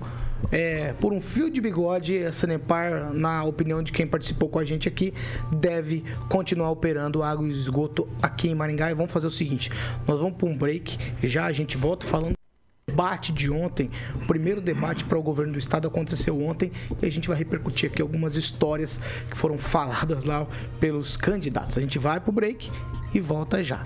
[0.51, 4.63] é, por um fio de bigode, a Sanepar, na opinião de quem participou com a
[4.63, 5.11] gente aqui,
[5.51, 8.91] deve continuar operando água e esgoto aqui em Maringá.
[8.91, 9.71] E vamos fazer o seguinte:
[10.07, 12.33] nós vamos para um break, já a gente volta falando
[12.87, 17.09] debate de ontem, o primeiro debate para o governo do estado aconteceu ontem e a
[17.09, 20.45] gente vai repercutir aqui algumas histórias que foram faladas lá
[20.79, 21.77] pelos candidatos.
[21.77, 22.69] A gente vai para o break
[23.13, 23.85] e volta já.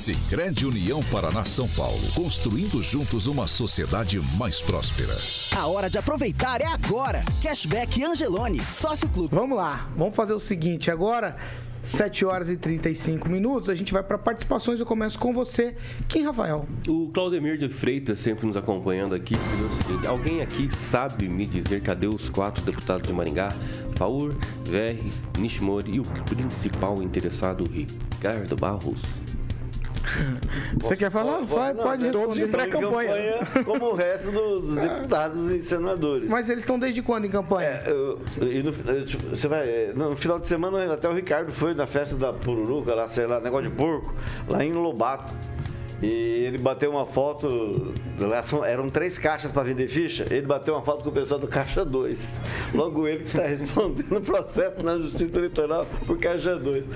[0.00, 5.14] Sicredi União Paraná São Paulo, construindo juntos uma sociedade mais próspera.
[5.54, 7.22] A hora de aproveitar é agora.
[7.42, 9.28] Cashback Angelone, sócio clube.
[9.34, 11.36] Vamos lá, vamos fazer o seguinte agora.
[11.82, 14.80] 7 horas e 35 minutos, a gente vai para participações.
[14.80, 15.76] Eu começo com você.
[16.08, 16.66] Quem, Rafael?
[16.88, 19.34] O Claudemir de Freitas, sempre nos acompanhando aqui,
[20.08, 23.50] alguém aqui sabe me dizer cadê os quatro deputados de Maringá?
[23.98, 24.32] Paur,
[24.64, 24.98] VR,
[25.38, 28.98] Nishimori e o principal interessado, Ricardo Barros?
[30.80, 31.40] Você quer falar?
[31.44, 32.24] Vai, Não, pode responder.
[32.26, 36.28] Todos em campanha como o resto do- dos deputados e senadores.
[36.30, 37.68] Mas eles estão desde quando em campanha?
[37.68, 41.52] É, eu- no, eu, tipo, você vai, é, no final de semana até o Ricardo
[41.52, 44.14] foi na festa da Pururuca, lá, sei lá, negócio de porco,
[44.48, 45.32] lá em Lobato.
[46.02, 47.92] E ele bateu uma foto,
[48.66, 51.84] eram três caixas para vender ficha, ele bateu uma foto com o pessoal do Caixa
[51.84, 52.32] 2.
[52.74, 56.86] Logo ele que está respondendo o processo na Justiça Eleitoral por Caixa 2.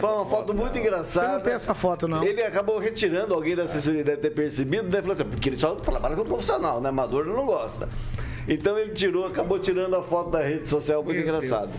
[0.00, 1.26] Foi uma foto, muito engraçada.
[1.26, 2.24] Você não tem essa foto, não.
[2.24, 5.74] Ele acabou retirando, alguém da assessoria deve ter percebido, deve falar assim, porque ele só
[5.74, 6.88] trabalha com profissional, né?
[6.88, 7.88] Amador não gosta.
[8.48, 11.70] Então ele tirou, acabou tirando a foto da rede social, muito engraçado.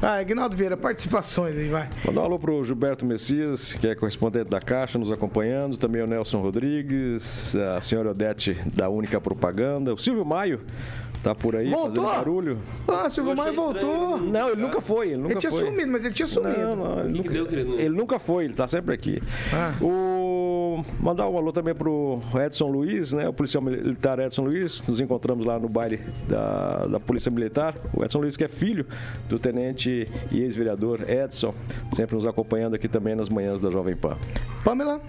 [0.00, 1.88] Ah, Aguinaldo Vieira, participações aí, vai.
[2.04, 5.76] Mandar um alô pro Gilberto Messias, que é correspondente da Caixa, nos acompanhando.
[5.76, 9.94] Também o Nelson Rodrigues, a senhora Odete da Única Propaganda.
[9.94, 10.60] O Silvio Maio
[11.22, 12.02] tá por aí Voltou?
[12.04, 12.58] fazendo barulho.
[12.88, 14.18] Ah, Silvio Maia voltou.
[14.18, 15.08] Não, ele nunca foi.
[15.10, 15.60] Ele nunca Ele tinha foi.
[15.66, 16.58] sumido, mas ele tinha sumido.
[16.58, 19.22] Não, não, ele, nunca, ele nunca foi, ele tá sempre aqui.
[19.52, 19.72] Ah.
[19.80, 20.11] O...
[21.00, 23.28] Mandar um alô também pro Edson Luiz, né?
[23.28, 24.82] O policial militar Edson Luiz.
[24.86, 27.74] Nos encontramos lá no baile da, da Polícia Militar.
[27.94, 28.86] O Edson Luiz, que é filho
[29.28, 31.54] do tenente e ex-vereador Edson,
[31.92, 34.16] sempre nos acompanhando aqui também nas manhãs da Jovem Pan.
[34.64, 35.00] Pamela?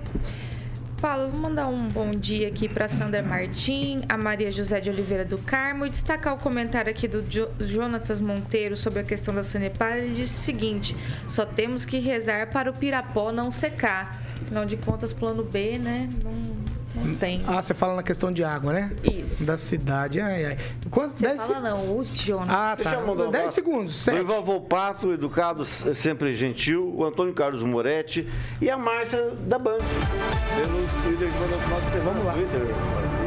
[1.03, 5.25] Paulo, vou mandar um bom dia aqui para Sandra Martim, a Maria José de Oliveira
[5.25, 9.43] do Carmo e destacar o comentário aqui do jo Jonatas Monteiro sobre a questão da
[9.43, 9.97] Sanepar.
[9.97, 10.95] Ele disse o seguinte:
[11.27, 14.17] só temos que rezar para o Pirapó não secar.
[14.43, 16.07] Afinal de contas, plano B, né?
[16.23, 16.62] Não,
[16.95, 17.43] não tem.
[17.47, 18.91] Ah, você fala na questão de água, né?
[19.03, 19.45] Isso.
[19.45, 20.19] Da cidade.
[20.21, 20.57] Ai, ai.
[20.89, 21.17] Quantos?
[21.19, 22.49] Você Dez fala não, o Jonas.
[22.49, 23.05] Ah, Deixa eu tá.
[23.05, 23.55] mandar um 10 abraço.
[23.55, 24.19] segundos, O sete.
[24.19, 28.27] Ivan Volpato, educado, sempre gentil, o Antônio Carlos Moretti
[28.61, 29.77] e a Márcia da Band.
[29.77, 32.11] Pelo Twitter que no final de semana.
[32.11, 32.33] Vamos lá.
[32.33, 32.61] Twitter,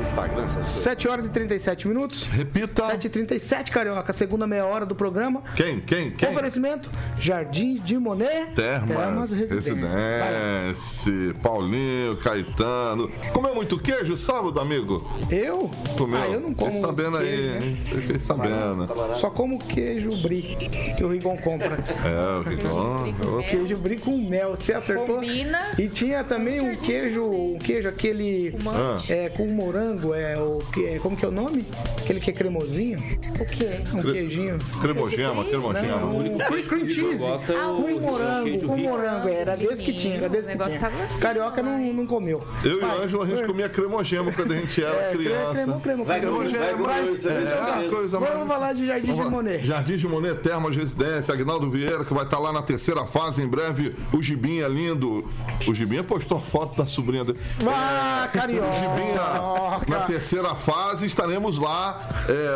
[0.02, 0.72] Instagram, essas coisas.
[0.72, 2.26] 7 horas e 37 minutos.
[2.26, 2.86] Repita.
[2.86, 4.12] 7 e 37 Carioca.
[4.12, 5.42] Segunda meia hora do programa.
[5.56, 5.80] Quem?
[5.80, 6.10] Quem?
[6.12, 6.28] Quem?
[6.30, 8.52] Oferecimento: Jardim de Monet.
[8.54, 9.74] Termas, Residência.
[9.74, 11.34] Residência.
[11.42, 13.10] Paulinho, Caetano.
[13.32, 15.02] Comeu muito queijo sábado, amigo?
[15.30, 15.70] Eu?
[15.96, 16.20] Comeu?
[16.20, 17.66] Ah, eu não como Fiquei sabendo aí, queijo, né?
[17.66, 17.78] hein?
[17.82, 19.16] Você fiquei sabendo.
[19.16, 20.56] Só como queijo brie
[20.96, 21.78] que o Rigon compra.
[22.04, 23.38] É, o Rigon.
[23.38, 25.16] O queijo brie com mel, você acertou?
[25.16, 25.72] Combina.
[25.78, 29.00] E tinha também um queijo, um queijo aquele Ah.
[29.08, 31.64] é, com morango, é o que é, como que é o nome?
[31.98, 32.98] Aquele que é cremosinho?
[33.40, 33.80] O quê?
[33.94, 34.58] Um Cre- queijinho.
[34.82, 35.96] Cremogema, cremogema.
[36.00, 37.22] Não, o cream cream cheese.
[37.24, 39.28] é o- Com morango, queijo com morango.
[39.28, 40.90] Era desse que tinha, era desse O que negócio tinha.
[40.90, 42.42] fino, Carioca não, não comeu.
[42.64, 43.02] Eu e o.
[43.02, 45.52] Ângelo, a gente comia cremogema quando a gente era É, criança.
[45.52, 46.36] cremo, cremo, Vai, cremo.
[46.38, 49.30] Bruno, vai, você É, é coisa Vamos mais- falar de Jardim de Vamos lá.
[49.30, 49.64] Monet.
[49.66, 53.48] Jardim de Monet, Termas Residência, Agnaldo Vieira, que vai estar lá na terceira fase em
[53.48, 53.94] breve.
[54.12, 55.24] O Gibinha lindo.
[55.66, 57.38] O Gibinha postou a foto da sobrinha dele.
[57.66, 58.68] Ah, Carioca.
[58.68, 62.08] O Gibinha, na terceira fase, estaremos lá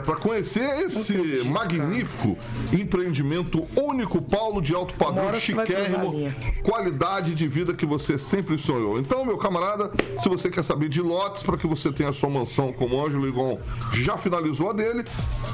[0.04, 2.36] para conhecer esse magnífico
[2.72, 6.32] empreendimento único, Paulo de Alto Padrão, vai chiquérrimo,
[6.62, 8.98] qualidade de vida que você sempre sonhou.
[8.98, 9.90] Então, meu camarada,
[10.22, 13.06] se você quer saber de lotes para que você tenha a sua mansão como o
[13.06, 13.58] Ângelo Ligon
[13.92, 15.04] já finalizou a dele,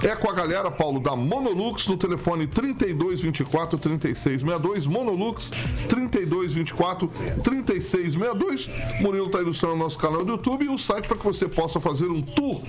[0.03, 4.87] é com a galera, Paulo, da Monolux no telefone 3224 3662.
[4.87, 5.51] Monolux
[5.89, 7.09] 3224
[7.43, 8.71] 3662.
[9.01, 11.81] Murilo está ilustrando o nosso canal do YouTube e o site para que você possa
[11.81, 12.61] fazer um tour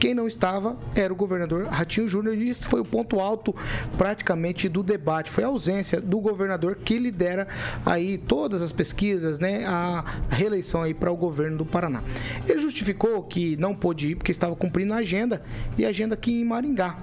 [0.00, 3.54] Quem não estava era o governador Ratinho Júnior e esse foi o ponto alto
[3.98, 5.30] praticamente do debate.
[5.30, 7.46] Foi a ausência do governador que lidera
[7.84, 12.02] aí todas as pesquisas, né, a reeleição aí para o governo do Paraná.
[12.48, 15.42] Ele justificou que não pôde ir porque estava cumprindo a agenda
[15.76, 16.96] e a agenda aqui em Maringá.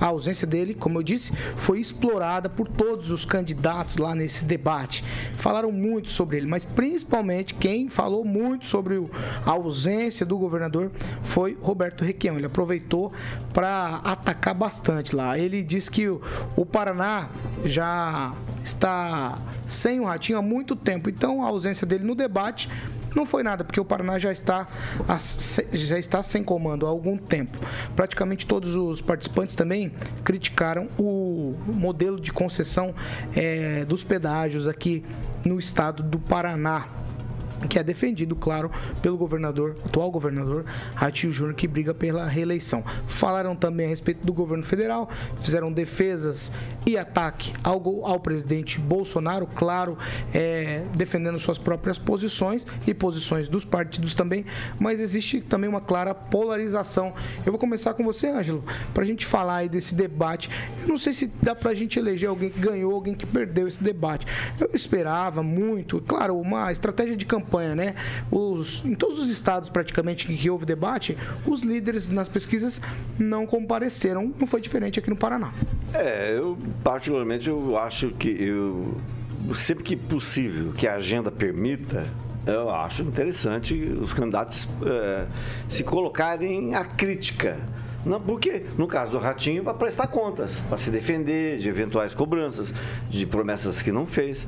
[0.00, 5.04] A ausência dele, como eu disse, foi explorada por todos os candidatos lá nesse debate.
[5.34, 9.06] Falaram muito sobre ele, mas principalmente quem falou muito sobre
[9.44, 10.90] a ausência do governador
[11.20, 12.37] foi Roberto Requião.
[12.38, 13.12] Ele aproveitou
[13.52, 15.38] para atacar bastante lá.
[15.38, 17.28] Ele disse que o, Paraná
[17.64, 18.32] já
[18.62, 22.68] está sem o Ratinho há muito tempo, então a ausência dele no debate
[23.14, 24.68] não foi nada, porque o Paraná já está,
[25.72, 27.58] já está sem comando há algum tempo.
[27.96, 32.94] Praticamente todos os participantes também criticaram o modelo de concessão
[33.34, 35.04] eh, dos pedágios aqui
[35.44, 36.86] no estado do Paraná
[37.68, 38.70] que é defendido, claro,
[39.02, 42.84] pelo governador, atual governador Ratinho Júnior, que briga pela reeleição.
[43.06, 45.08] Falaram também a respeito do governo federal,
[45.40, 46.52] fizeram defesas
[46.86, 49.98] e ataque ao, ao presidente Bolsonaro, claro,
[50.32, 54.44] é, defendendo suas próprias posições e posições dos partidos também,
[54.78, 57.12] mas existe também uma clara polarização.
[57.44, 60.50] Eu vou começar com você, Ângelo, para a gente falar aí desse debate.
[60.80, 63.66] Eu não sei se dá para a gente eleger alguém que ganhou, alguém que perdeu
[63.66, 64.26] esse debate.
[64.58, 67.94] Eu esperava muito, claro, uma estratégia de campanha, né?
[68.30, 72.80] Os, em todos os estados praticamente que, que houve debate, os líderes nas pesquisas
[73.18, 74.32] não compareceram.
[74.38, 75.52] Não foi diferente aqui no Paraná.
[75.94, 78.96] É, eu particularmente eu acho que eu
[79.54, 82.06] sempre que possível, que a agenda permita,
[82.46, 85.26] eu acho interessante os candidatos eh,
[85.68, 87.56] se colocarem à crítica.
[88.08, 92.72] Não, porque, no caso do Ratinho, para prestar contas, para se defender de eventuais cobranças,
[93.10, 94.46] de promessas que não fez.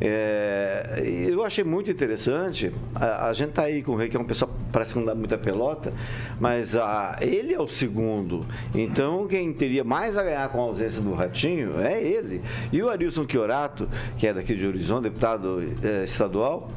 [0.00, 2.72] É, eu achei muito interessante.
[2.94, 5.06] A, a gente tá aí com o Rei, que é um pessoal parece que não
[5.06, 5.92] dá muita pelota,
[6.38, 8.46] mas ah, ele é o segundo.
[8.72, 12.40] Então, quem teria mais a ganhar com a ausência do Ratinho é ele.
[12.72, 16.70] E o Arilson Chiorato, que é daqui de Horizonte, deputado eh, estadual,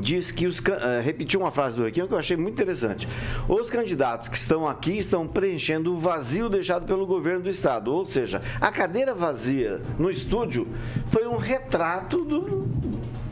[0.00, 3.08] diz que os eh, repetiu uma frase do Requião que eu achei muito interessante.
[3.48, 8.04] Os candidatos que estão aqui estão preenchendo o vazio deixado pelo governo do estado, ou
[8.04, 10.66] seja, a cadeira vazia no estúdio
[11.08, 12.68] foi um retrato do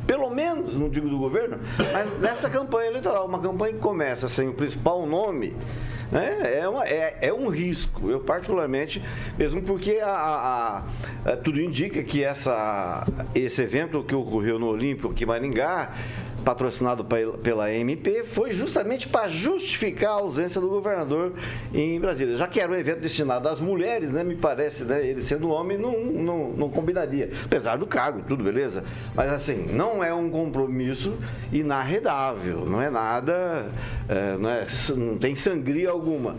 [0.06, 1.58] pelo menos, não digo do governo,
[1.92, 5.56] mas dessa campanha eleitoral, uma campanha que começa sem o principal nome,
[6.12, 6.60] Né?
[6.60, 8.08] É, uma, é, é um risco.
[8.08, 9.02] Eu, particularmente,
[9.36, 10.82] mesmo porque a, a-
[11.32, 13.04] a- tudo indica que essa,
[13.34, 15.90] esse evento que ocorreu no Olímpico aqui em Maringá,
[16.46, 21.32] patrocinado pe- pela MP, foi justamente para justificar a ausência do governador
[21.74, 22.36] em Brasília.
[22.36, 25.76] Já que era um evento destinado às mulheres, né, me parece, né, ele sendo homem,
[25.76, 27.32] não, não, não combinaria.
[27.44, 28.84] Apesar do cargo, tudo beleza.
[29.12, 31.16] Mas assim, não é um compromisso
[31.52, 33.66] inarredável, não é nada,
[34.08, 34.66] é, não, é-
[34.96, 36.36] não tem sangria alguma.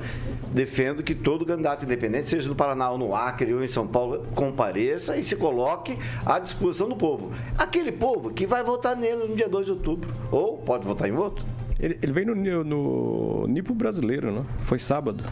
[0.53, 4.25] Defendo que todo candidato independente, seja no Paraná ou no Acre ou em São Paulo,
[4.33, 7.33] compareça e se coloque à disposição do povo.
[7.57, 9.96] Aquele povo que vai votar nele no dia 2 de outubro.
[10.31, 11.45] Ou pode votar em outro.
[11.79, 14.43] Ele, ele veio no, no Nipo brasileiro, né?
[14.65, 15.23] Foi sábado.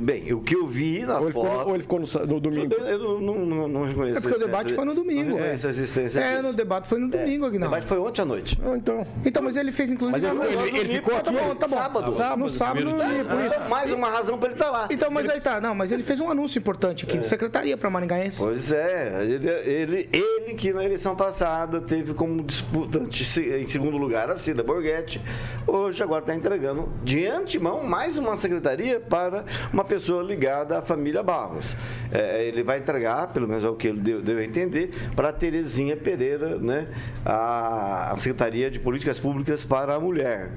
[0.00, 2.40] Bem, o que eu vi na ou ele ficou, foto- ou ele ficou no, no
[2.40, 2.74] domingo?
[2.74, 5.30] Eu não, não, não, não reconheço É porque o essa- debate foi no domingo.
[5.30, 5.40] Não é.
[5.40, 6.42] reconheço a existência É, disso.
[6.42, 7.74] no debate foi no domingo, O Aguinaldo.
[7.74, 8.58] debate foi ontem à noite.
[8.64, 9.06] Ah, então.
[9.24, 10.20] Então, mas ele fez inclusive.
[10.20, 11.76] Mas ele- no- ele- ele ficou Tá aqui bom, tá bom.
[11.76, 12.04] sábado.
[12.36, 12.90] No sábado, no.
[12.94, 14.88] Então, mais uma razão para ele estar lá.
[14.90, 17.88] Então, mas aí tá, não, mas ele fez um anúncio importante aqui de secretaria para
[17.90, 18.42] Maringaense.
[18.42, 24.30] Pois é, ele, ele, ele que na eleição passada teve como disputante em segundo lugar
[24.30, 25.20] a Cida Borghetti,
[25.66, 31.22] hoje agora está entregando de antemão mais uma secretaria para uma pessoa ligada à família
[31.22, 31.76] Barros.
[32.12, 35.28] É, ele vai entregar, pelo menos é o que ele deu, deu a entender, para
[35.30, 36.86] a Terezinha Pereira, né,
[37.24, 40.50] a, a Secretaria de Políticas Públicas para a Mulher.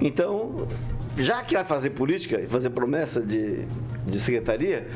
[0.00, 0.66] Então,
[1.18, 3.66] já que vai fazer política e fazer promessa de,
[4.06, 4.88] de secretaria,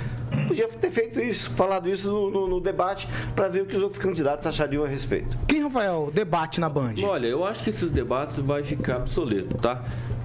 [0.49, 3.83] podia ter feito isso, falado isso no, no- no debate para ver o que os
[3.83, 5.37] outros candidatos achariam a respeito.
[5.47, 6.95] Quem, Rafael, debate na Band?
[7.03, 9.85] Olha, eu acho que esses debates vai ficar obsoleto, tá?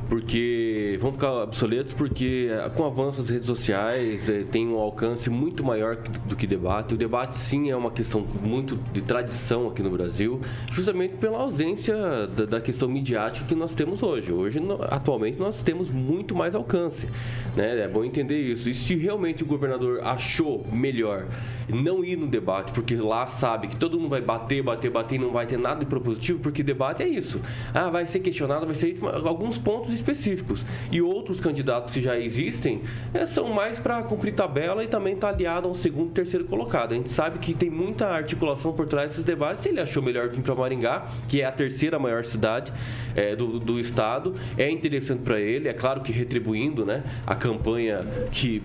[0.10, 4.80] Porque vão ficar obsoletos porque eh, com o avanço das redes sociais eh, tem um
[4.80, 6.96] alcance muito maior do que debate.
[6.96, 10.42] O debate sim é uma questão muito de tradição aqui no Brasil,
[10.72, 11.96] justamente pela ausência
[12.28, 14.32] da, da questão midiática que nós temos hoje.
[14.32, 17.08] Hoje, atualmente, nós temos muito mais alcance.
[17.56, 17.80] Né?
[17.80, 18.68] É bom entender isso.
[18.68, 21.28] E se realmente o governador achou melhor
[21.72, 25.20] não ir no debate, porque lá sabe que todo mundo vai bater, bater, bater e
[25.20, 27.40] não vai ter nada de propositivo, porque debate é isso.
[27.74, 30.66] Ah, vai ser questionado, vai ser alguns pontos específicos.
[30.92, 32.82] E outros candidatos que já existem
[33.14, 36.94] eh, são mais para cumprir tabela e também estar aliado ao segundo e terceiro colocado.
[36.94, 39.66] A gente sabe que tem muita articulação por trás desses debates.
[39.66, 42.72] Ele achou melhor vir para Maringá, que é a terceira maior cidade
[43.16, 44.36] eh, do, do estado.
[44.58, 48.62] É interessante para ele, é claro que retribuindo né, a campanha que.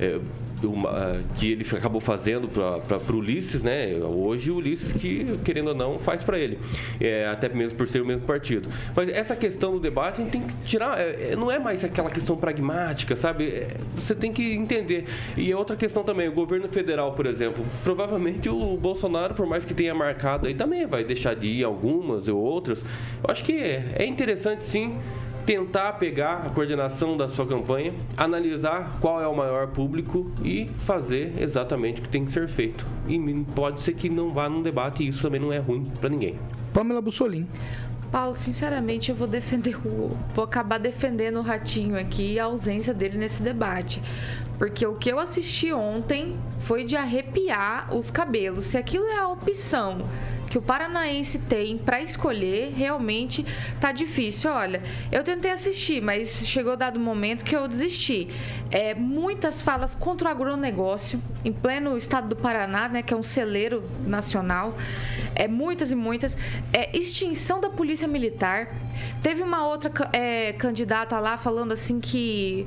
[0.00, 0.20] eh,
[0.62, 3.94] uma- que ele acabou fazendo para o Ulisses, né?
[4.02, 6.58] Hoje o Ulisses que, querendo ou não, faz para ele.
[7.00, 8.68] É, até mesmo por ser o mesmo partido.
[8.94, 10.98] Mas essa questão do debate a gente tem que tirar.
[11.00, 13.48] é, é, não é mais aquela questão pragmática, sabe?
[13.48, 15.04] É, você tem que entender.
[15.36, 19.64] E é outra questão também, o governo federal, por exemplo, provavelmente o Bolsonaro, por mais
[19.64, 22.82] que tenha marcado aí, também vai deixar de ir algumas ou outras.
[23.22, 24.96] Eu acho que é, é interessante sim
[25.46, 31.34] tentar pegar a coordenação da sua campanha, analisar qual é o maior público e fazer
[31.38, 32.84] exatamente o que tem que ser feito.
[33.06, 33.18] E
[33.54, 36.38] pode ser que não vá num debate e isso também não é ruim para ninguém.
[36.72, 37.46] Pamela Bussolim.
[38.10, 40.08] Paulo, sinceramente, eu vou defender o.
[40.34, 44.00] Vou acabar defendendo o Ratinho aqui e a ausência dele nesse debate.
[44.56, 48.66] Porque o que eu assisti ontem foi de arrepiar os cabelos.
[48.66, 49.98] Se aquilo é a opção
[50.54, 53.44] que o paranaense tem para escolher, realmente
[53.80, 54.52] tá difícil.
[54.52, 54.80] Olha,
[55.10, 58.28] eu tentei assistir, mas chegou dado momento que eu desisti.
[58.70, 63.22] É, muitas falas contra o agronegócio, em pleno estado do Paraná, né, que é um
[63.24, 64.76] celeiro nacional.
[65.34, 66.38] É, muitas e muitas.
[66.72, 68.68] É, extinção da polícia militar.
[69.24, 72.64] Teve uma outra é, candidata lá falando assim que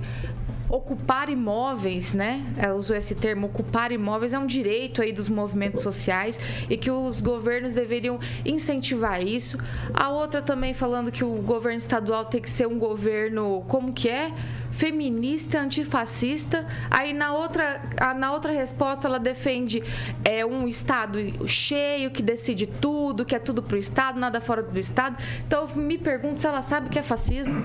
[0.70, 2.44] ocupar imóveis, né?
[2.58, 6.40] Ela usou esse termo, ocupar imóveis é um direito aí dos movimentos sociais
[6.70, 9.58] e que os governos deveriam incentivar isso.
[9.94, 14.10] A outra também falando que o governo estadual tem que ser um governo, como que
[14.10, 14.32] é?
[14.78, 16.66] Feminista, antifascista.
[16.90, 17.82] Aí na outra,
[18.16, 19.84] na outra resposta ela defende
[20.24, 21.18] é, um Estado
[21.48, 25.18] cheio que decide tudo, que é tudo pro Estado, nada fora do Estado.
[25.46, 27.56] Então eu me pergunto se ela sabe o que é fascismo.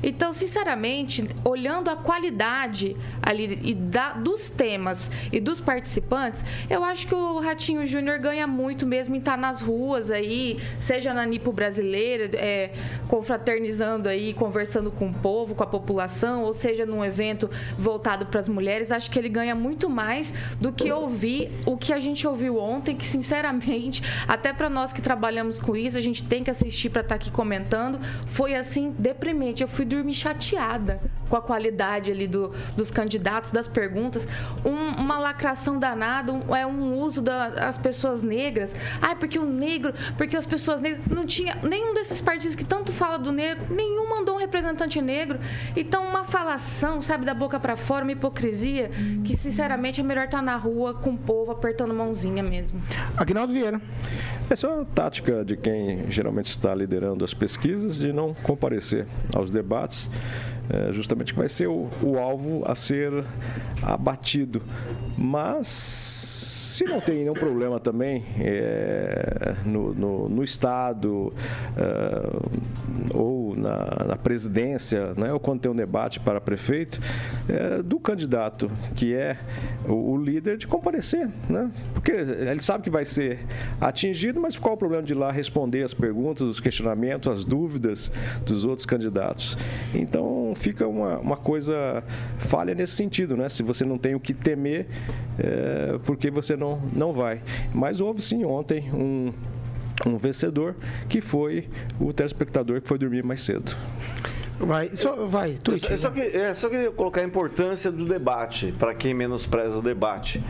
[0.00, 7.06] Então, sinceramente, olhando a qualidade ali e da- dos temas e dos participantes, eu acho
[7.08, 11.50] que o Ratinho Júnior ganha muito mesmo em estar nas ruas aí, seja na Nipo
[11.52, 12.72] brasileira, é,
[13.08, 17.48] confraternizando aí, conversando com o povo, com a população, ou seja, num evento
[17.78, 18.90] voltado para as mulheres.
[18.92, 22.94] Acho que ele ganha muito mais do que ouvir o que a gente ouviu ontem,
[22.96, 27.00] que sinceramente, até para nós que trabalhamos com isso, a gente tem que assistir para
[27.02, 29.62] estar aqui comentando, foi assim deprimente.
[29.62, 31.00] Eu fui dormir chateada.
[31.30, 34.26] com a qualidade ali do, dos candidatos, das perguntas.
[34.64, 38.72] Um- uma lacração danada, um- é um uso das pessoas negras.
[39.00, 41.06] Ah, porque o negro, porque as pessoas negras.
[41.06, 45.38] Não tinha nenhum desses partidos que tanto fala do negro, nenhum mandou um representante negro.
[45.76, 48.90] Então, uma falação, sabe, da boca pra fora, uma hipocrisia,
[49.24, 52.82] que sinceramente é melhor estar na rua com o povo apertando mãozinha mesmo.
[53.16, 53.80] Aguinaldo Vieira.
[54.48, 59.52] Essa é uma tática de quem geralmente está liderando as pesquisas de não comparecer aos
[59.52, 60.10] debates,
[60.68, 63.24] é, justamente que vai ser o, o alvo a ser
[63.80, 64.60] abatido.
[65.16, 66.29] Mas
[66.80, 71.30] se não tem nenhum problema também é, no, no- no Estado
[71.76, 76.98] é, ou na, na presidência, né, ou quando tem um debate para prefeito,
[77.46, 79.36] é, do candidato que é
[79.86, 81.70] o, o líder de comparecer, né?
[81.92, 83.40] Porque ele sabe que vai ser
[83.78, 88.10] atingido, mas qual o problema de ir lá responder as perguntas, os questionamentos, as dúvidas
[88.46, 89.58] dos outros candidatos?
[89.94, 92.02] Então fica uma, uma coisa
[92.38, 93.50] falha nesse sentido, né?
[93.50, 94.86] Se você não tem o que temer,
[95.38, 97.40] é, porque você não, não vai.
[97.74, 99.32] Mas houve sim ontem um
[100.06, 100.74] um vencedor
[101.10, 101.68] que foi
[102.00, 103.76] o telespectador que foi dormir mais cedo.
[104.58, 105.86] Vai, só, vai, Eu tweet.
[105.86, 109.76] só, eu só que- é, só queria colocar a importância do debate, para quem menospreza
[109.78, 110.42] o debate.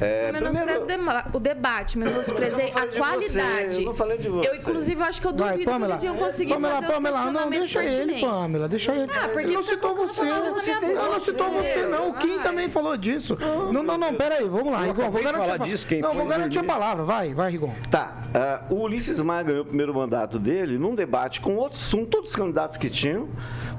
[0.00, 3.78] É, Eu menosprezo o dema- o debate, menosprezei a de você, qualidade.
[3.80, 4.48] eu não falei de você.
[4.48, 5.92] Eu, inclusive, acho que eu Vai, duvido que Pamela.
[5.94, 8.20] eles iam conseguir Pamela, fazer Pamela, os não, deixa ele.
[8.20, 9.10] Pamela, deixa ele.
[9.12, 10.26] Ah, porque ele não citou você.
[10.26, 12.10] Ela não citou você, não.
[12.10, 13.36] O Kim também falou disso.
[13.40, 14.82] Não, não, não, pera aí, vamos lá.
[14.82, 17.04] Rigon, vou garantir falar a disso, quem Não, vou garantir a palavra.
[17.04, 17.72] Vai, vai, Rigon.
[17.90, 22.04] Tá, ah, o Ulisses Maia ganhou o primeiro mandato dele num debate com outros, com
[22.04, 23.28] todos os candidatos que tinham,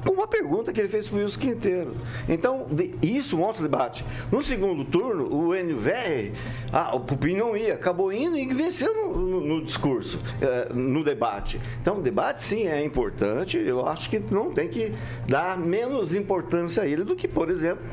[0.06, 1.96] com uma pergunta que ele fez para o Wilson Quinteiro.
[2.28, 4.04] Então, de- isso mostra o debate.
[4.32, 6.32] No segundo turno, o NVR,
[6.72, 11.04] ah, o Pupim não ia, acabou indo e venceu no, no- no discurso, eh, no
[11.04, 11.60] debate.
[11.82, 14.92] Então, o debate sim é importante, eu acho que não tem que
[15.28, 17.84] dar menos importância a ele do que, por exemplo,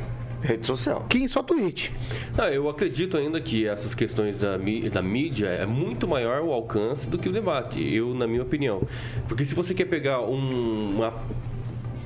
[0.41, 1.05] rede social.
[1.09, 1.93] Kim, só tweet.
[2.39, 4.57] Ah, eu acredito ainda que essas questões da,
[4.93, 8.81] da mídia é muito maior o alcance do que o debate, eu na minha opinião.
[9.29, 11.13] Porque se você quer pegar um, uma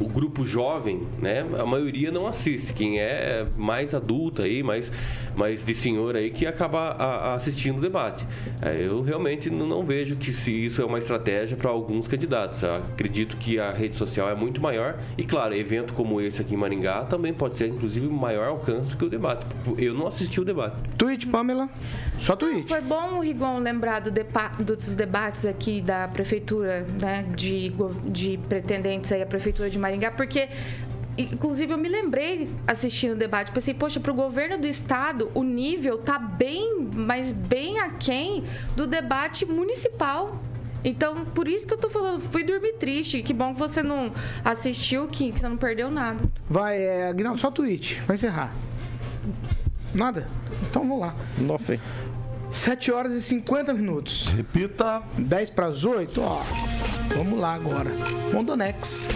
[0.00, 2.72] o grupo jovem, né, a maioria não assiste.
[2.72, 4.90] Quem é mais adulto aí, mais,
[5.36, 8.24] mais de senhor aí, que acaba a- a assistindo o debate.
[8.60, 12.62] É, eu realmente não não vejo que se isso é uma estratégia para alguns candidatos.
[12.62, 16.54] Eu acredito que a rede social é muito maior e, claro, evento como esse aqui
[16.54, 19.46] em Maringá também pode ser, inclusive, maior alcance do que o debate.
[19.78, 20.76] Eu não assisti o debate.
[20.98, 21.68] Tweet, Pamela.
[22.18, 22.68] Só tweet.
[22.68, 27.72] Foi bom o Rigon lembrar do depa- dos debates aqui da prefeitura, né, de,
[28.04, 30.48] de pretendentes aí à prefeitura de Maringá, porque
[31.18, 35.42] inclusive eu me lembrei assistindo o debate, pensei, poxa, para o governo do estado o
[35.42, 40.40] nível tá bem, mas bem aquém do debate municipal.
[40.84, 43.22] Então, por isso que eu tô falando, fui dormir triste.
[43.22, 44.12] Que bom que você não
[44.44, 46.24] assistiu, Kim, que você não perdeu nada.
[46.48, 48.00] Vai, é, Aguinaldo, só tweet.
[48.00, 48.52] Vai encerrar.
[49.94, 50.26] Nada?
[50.68, 51.14] Então vamos lá.
[51.38, 51.78] Nothing.
[52.50, 54.26] 7 horas e 50 minutos.
[54.28, 55.02] Repita.
[55.16, 56.42] 10 para as 8, ó.
[57.16, 57.90] Vamos lá agora.
[58.32, 59.08] Mondonex.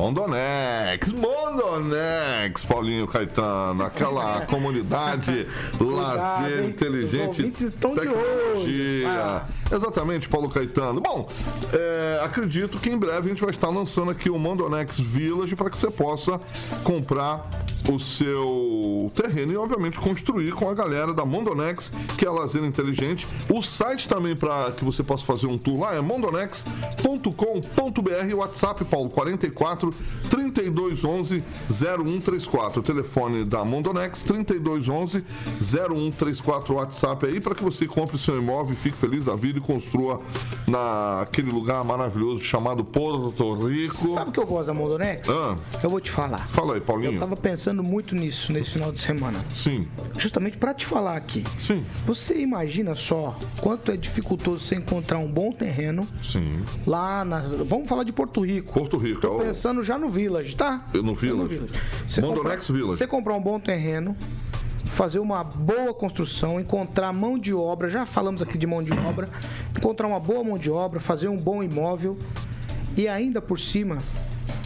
[0.00, 5.46] Mondonex, Mondonex, Paulinho Caetano, aquela comunidade
[5.78, 6.62] lazer?
[6.62, 8.10] Os inteligente, ouvintes estão de olho.
[8.10, 9.08] tecnologia.
[9.10, 9.44] Ah.
[9.72, 11.00] Exatamente, Paulo Caetano.
[11.00, 11.26] Bom,
[11.72, 15.70] é, acredito que em breve a gente vai estar lançando aqui o Mondonex Village para
[15.70, 16.40] que você possa
[16.82, 17.48] comprar
[17.88, 23.26] o seu terreno e, obviamente, construir com a galera da Mondonex, que é lazer inteligente.
[23.48, 28.34] O site também para que você possa fazer um tour lá é mondonex.com.br.
[28.34, 29.94] WhatsApp, Paulo, 44
[30.28, 32.80] 3211 0134.
[32.80, 35.24] O telefone da Mondonex, 3211
[35.60, 36.74] 0134.
[36.74, 40.20] WhatsApp aí para que você compre o seu imóvel, fique feliz da vida e construa
[40.68, 43.94] naquele lugar maravilhoso chamado Porto Rico.
[44.14, 45.28] Sabe o que eu gosto da Mondonex?
[45.28, 45.56] Ah.
[45.82, 46.48] Eu vou te falar.
[46.48, 47.14] Fala aí, Paulinho.
[47.14, 49.38] Eu tava pensando muito nisso nesse final de semana.
[49.54, 49.86] Sim.
[50.18, 51.44] Justamente para te falar aqui.
[51.58, 51.84] Sim.
[52.06, 56.60] Você imagina só quanto é dificultoso você encontrar um bom terreno Sim.
[56.86, 57.52] lá nas.
[57.54, 58.72] Vamos falar de Porto Rico.
[58.72, 59.20] Porto Rico.
[59.20, 60.84] Tô é o- pensando já no Village, tá?
[60.94, 61.60] Eu no Village.
[62.06, 62.98] Você Mondonex comprar- Village.
[62.98, 64.16] Você comprar um bom terreno,
[64.86, 69.28] fazer uma boa construção, encontrar mão de obra, já falamos aqui de mão de obra,
[69.76, 72.16] encontrar uma boa mão de obra, fazer um bom imóvel
[72.96, 73.98] e ainda por cima,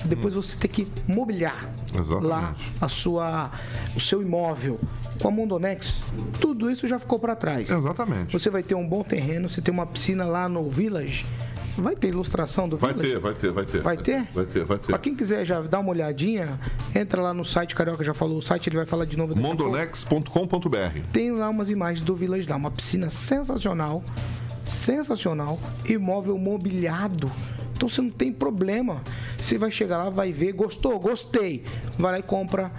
[0.04, 2.26] depois você ter que mobiliar Exatamente.
[2.26, 3.50] lá a sua,
[3.96, 4.78] o seu imóvel.
[5.20, 5.94] Com a Mondonex,
[6.40, 7.70] tudo isso já ficou para trás.
[7.70, 8.32] Exatamente.
[8.32, 11.24] Você vai ter um bom terreno, você tem uma piscina lá no Village.
[11.76, 13.12] Vai ter ilustração do Vai Village?
[13.14, 13.80] ter, vai ter, vai ter.
[13.82, 14.28] Vai ter?
[14.32, 14.86] Vai ter, vai ter.
[14.86, 16.58] Pra quem quiser já dar uma olhadinha,
[16.94, 19.36] entra lá no site, Carioca já falou o site, ele vai falar de novo.
[19.36, 21.00] Mondonex.com.br.
[21.12, 24.02] Tem lá umas imagens do Village lá, uma piscina sensacional,
[24.64, 27.30] sensacional, imóvel mobiliado,
[27.72, 29.02] Então você não tem problema.
[29.38, 31.64] Você vai chegar lá, vai ver, gostou, gostei.
[31.98, 32.70] Vai lá e compra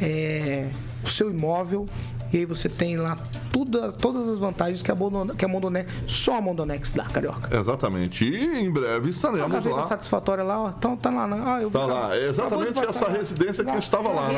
[0.00, 0.68] é,
[1.02, 1.86] o seu imóvel
[2.32, 3.16] e aí você tem lá
[3.52, 7.54] tudo, todas as vantagens que a, Mondone, que a Mondonex, só a Mondonex dá, Carioca.
[7.54, 8.24] Exatamente.
[8.24, 9.86] E em breve estaremos a lá.
[9.86, 11.26] satisfatória lá, ó, tá, tá lá.
[11.26, 11.42] Né?
[11.44, 12.16] Ah, eu tá lá.
[12.16, 14.30] É exatamente essa residência que estava lá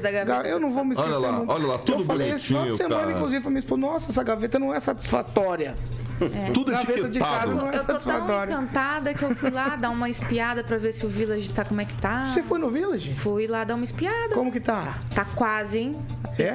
[0.00, 0.48] da gaveta.
[0.48, 1.14] Eu não vou me esquecer.
[1.14, 3.12] Olha lá, olha lá, tudo eu falei bonitinho, esse semana, cara.
[3.12, 5.74] inclusive, pra minha esposa, nossa, essa gaveta não é satisfatória.
[6.20, 6.50] É.
[6.50, 7.54] Tudo Gaveta de casa etiquetado.
[7.54, 10.92] não é Eu tô tão encantada que eu fui lá dar uma espiada pra ver
[10.92, 12.26] se o Village tá como é que tá.
[12.26, 13.12] Você foi no Village?
[13.14, 14.34] Fui lá dar uma espiada.
[14.34, 14.98] Como que tá?
[15.14, 15.92] Tá quase, hein?
[16.38, 16.54] A É?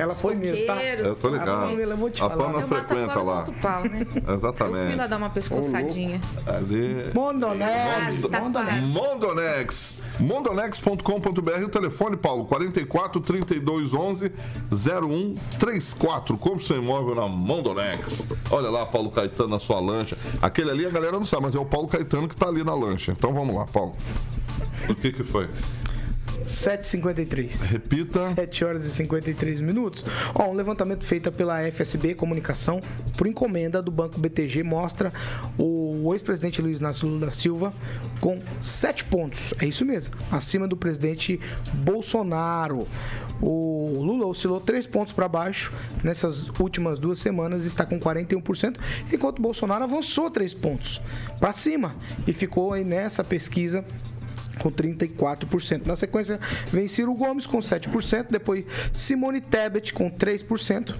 [0.00, 0.82] Ela foi mesmo, tá?
[0.82, 1.48] Eu tô ligado.
[1.50, 2.52] A Pamela, eu vou te A falar.
[2.52, 3.46] Mato frequenta lá.
[3.60, 4.00] pau, né?
[4.00, 4.96] Eu fui lá Exatamente.
[5.08, 6.20] dar uma pescoçadinha.
[6.46, 7.10] Ali.
[7.14, 8.82] Mondonex, Tá Mondonex.
[8.88, 10.02] Mondonex.
[10.18, 14.32] Mondonex.com.br, o telefone, Paulo, 44 32 11
[14.70, 16.36] 0134.
[16.38, 18.26] Compre seu imóvel na Mondonex.
[18.50, 20.16] Olha lá, Paulo Caetano na sua lancha.
[20.40, 22.74] Aquele ali a galera não sabe, mas é o Paulo Caetano que tá ali na
[22.74, 23.12] lancha.
[23.12, 23.94] Então vamos lá, Paulo.
[24.88, 25.48] O que que foi?
[26.46, 27.62] 7h53.
[27.62, 28.34] Repita.
[28.34, 30.04] 7 horas e 53 minutos.
[30.34, 32.80] Ó, um levantamento feito pela FSB Comunicação
[33.16, 35.12] por encomenda do Banco BTG mostra
[35.58, 37.72] o ex-presidente Luiz Inácio Lula da Silva
[38.20, 39.54] com 7 pontos.
[39.60, 41.40] É isso mesmo, acima do presidente
[41.74, 42.86] Bolsonaro.
[43.40, 45.72] O Lula oscilou 3 pontos para baixo
[46.04, 48.76] nessas últimas duas semanas, está com 41%,
[49.12, 51.00] enquanto Bolsonaro avançou 3 pontos
[51.38, 51.94] para cima
[52.26, 53.84] e ficou aí nessa pesquisa
[54.62, 55.86] com 34%.
[55.86, 60.94] Na sequência, vem Ciro Gomes com 7%, depois Simone Tebet com 3%.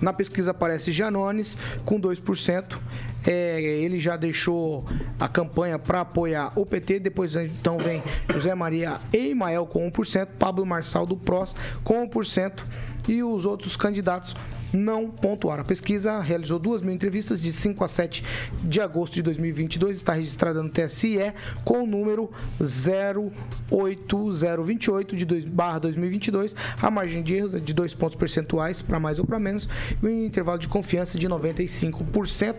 [0.00, 2.78] Na pesquisa aparece Janones com 2%.
[3.26, 4.84] É, ele já deixou
[5.18, 7.00] a campanha para apoiar o PT.
[7.00, 12.62] Depois então vem José Maria Eimael com 1%, Pablo Marçal do PROS com 1%
[13.08, 14.34] e os outros candidatos
[14.72, 15.62] não pontuaram.
[15.62, 18.24] A pesquisa realizou 2 mil entrevistas de 5 a 7
[18.62, 19.96] de agosto de 2022.
[19.96, 21.32] Está registrada no TSE
[21.64, 26.54] com o número 08028 de 2, barra 2022.
[26.80, 29.66] A margem de erros é de 2 pontos percentuais para mais ou para menos
[30.02, 32.56] e um intervalo de confiança de 95%.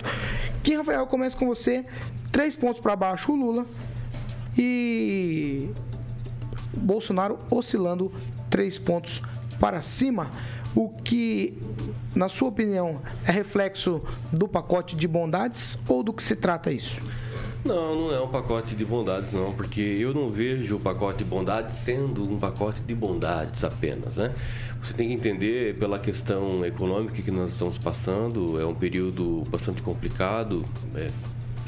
[0.63, 1.85] Que, Rafael, começa com você.
[2.31, 3.65] 3 pontos para baixo o Lula
[4.57, 5.69] e
[6.77, 8.11] Bolsonaro oscilando
[8.49, 9.21] 3 pontos
[9.59, 10.31] para cima.
[10.75, 11.57] O que,
[12.15, 14.01] na sua opinião, é reflexo
[14.31, 16.99] do pacote de bondades ou do que se trata isso?
[17.65, 21.29] Não, não é um pacote de bondades, não, porque eu não vejo o pacote de
[21.29, 24.33] bondades sendo um pacote de bondades apenas, né?
[24.81, 29.81] Você tem que entender pela questão econômica que nós estamos passando, é um período bastante
[29.81, 30.63] complicado,
[30.95, 31.09] é,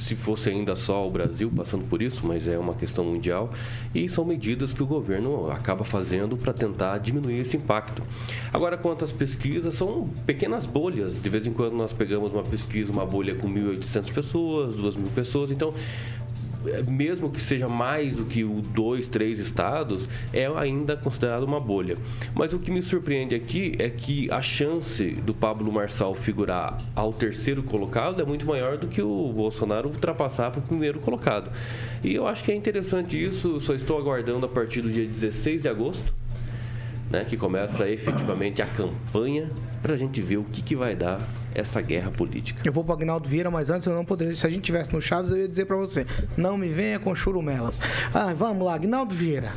[0.01, 3.51] se fosse ainda só o Brasil passando por isso, mas é uma questão mundial,
[3.93, 8.01] e são medidas que o governo acaba fazendo para tentar diminuir esse impacto.
[8.53, 11.21] Agora, quanto às pesquisas, são pequenas bolhas.
[11.21, 15.51] De vez em quando nós pegamos uma pesquisa, uma bolha com 1.800 pessoas, 2.000 pessoas,
[15.51, 15.73] então
[16.87, 21.97] mesmo que seja mais do que o dois, três estados, é ainda considerado uma bolha.
[22.33, 27.11] Mas o que me surpreende aqui é que a chance do Pablo Marçal figurar ao
[27.11, 31.51] terceiro colocado é muito maior do que o Bolsonaro ultrapassar para o primeiro colocado.
[32.03, 35.61] E eu acho que é interessante isso, só estou aguardando a partir do dia 16
[35.61, 36.21] de agosto.
[37.09, 39.51] Né, que começa efetivamente a campanha
[39.81, 41.19] para a gente ver o que, que vai dar
[41.53, 42.61] essa guerra política.
[42.63, 44.35] Eu vou para Agnaldo Vieira, mas antes eu não poderia.
[44.35, 46.05] Se a gente tivesse no Chaves, eu ia dizer para você:
[46.37, 47.81] não me venha com churumelas.
[48.13, 49.51] Ah, vamos lá, Agnaldo Vieira.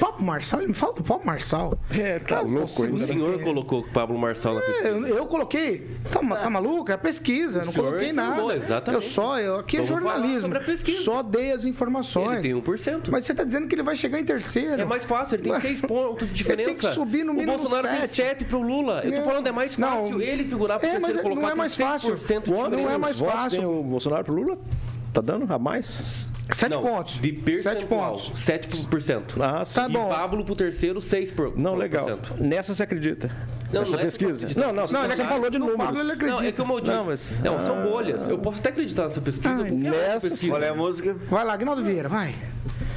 [0.00, 1.78] Pablo Marçal, ele me fala do Pablo Marçal.
[1.96, 3.06] É, tá Cara, louco consigo O ainda.
[3.06, 4.88] nem senhor colocou o Pablo Marçal na É, pesquisa.
[4.88, 5.90] eu, eu coloquei.
[6.10, 6.90] Tá, tá maluco?
[6.90, 8.56] É pesquisa, não senhor coloquei informou, nada.
[8.56, 9.04] exatamente.
[9.04, 10.40] Eu só, eu, aqui é Então vamos jornalismo.
[10.40, 11.02] sobre a pesquisa.
[11.02, 12.32] Só dei as informações.
[12.32, 13.10] Ele tem 1%.
[13.10, 14.80] Mas você tá dizendo que ele vai chegar em terceiro.
[14.80, 16.70] É mais fácil, ele tem Mas- 6 pontos de diferença.
[16.70, 18.16] Ele tem que subir no mínimo O Bolsonaro tem sete.
[18.16, 19.02] 7 pro Lula.
[19.04, 19.22] Eu tô É.
[19.22, 20.20] falando, é mais fácil Não.
[20.20, 21.52] ele figurar pro É, terceiro mas não colocado.
[21.52, 22.14] é mais tem fácil.
[22.16, 22.50] 6% de
[22.82, 23.50] Não é mais fácil.
[23.50, 24.58] tem o Bolsonaro pro Lula?
[25.12, 26.28] Tá dando a mais?
[26.52, 27.18] Sete Não, pontos.
[27.20, 28.86] De percentual, Sete pontos.
[28.86, 29.22] 7%.
[29.40, 29.74] Ah, sim.
[29.80, 30.08] Tá e bom.
[30.08, 31.32] Pablo pro terceiro, 6%.
[31.34, 32.06] por- Não, por legal.
[32.06, 32.34] cento.
[32.38, 33.30] Nessa você acredita?
[33.72, 34.46] Não, Nessa não é pesquisa?
[34.46, 35.84] que eu Não, não, Não, ele você falou de números.
[35.84, 36.40] Pablo ele acredita.
[36.42, 36.92] Não, é como eu disse.
[37.34, 37.82] Não, Não, mas- são Ah.
[37.82, 38.28] bolhas.
[38.28, 39.54] Eu posso até acreditar nessa pesquisa.
[39.54, 40.54] Ai, é nessa pesquisa.
[40.54, 41.16] Olha a música.
[41.30, 42.30] Vai lá, Agnaldo Vieira, vai.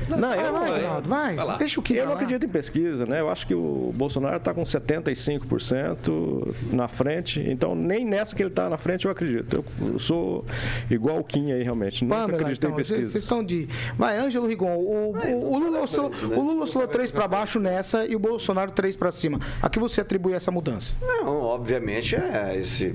[0.09, 1.35] Não, Vai, eu, vai, vai.
[1.35, 1.57] Vai lá.
[1.57, 3.19] Deixa o que eu não acredito em pesquisa, né?
[3.19, 8.49] Eu acho que o Bolsonaro está com 75% na frente, então nem nessa que ele
[8.49, 9.63] está na frente eu acredito.
[9.81, 10.45] Eu sou
[10.89, 12.03] igual o Kim aí, realmente.
[12.03, 13.11] Nunca Pamela, acreditei então, em vocês pesquisas.
[13.11, 13.67] vocês estão de.
[13.97, 14.75] Vai, Ângelo Rigon.
[14.75, 18.71] O, o, o Lula oscilou, o Lula oscilou três para baixo nessa e o Bolsonaro
[18.71, 19.39] três para cima.
[19.61, 20.95] A que você atribui essa mudança?
[21.01, 22.93] Não, obviamente é esse.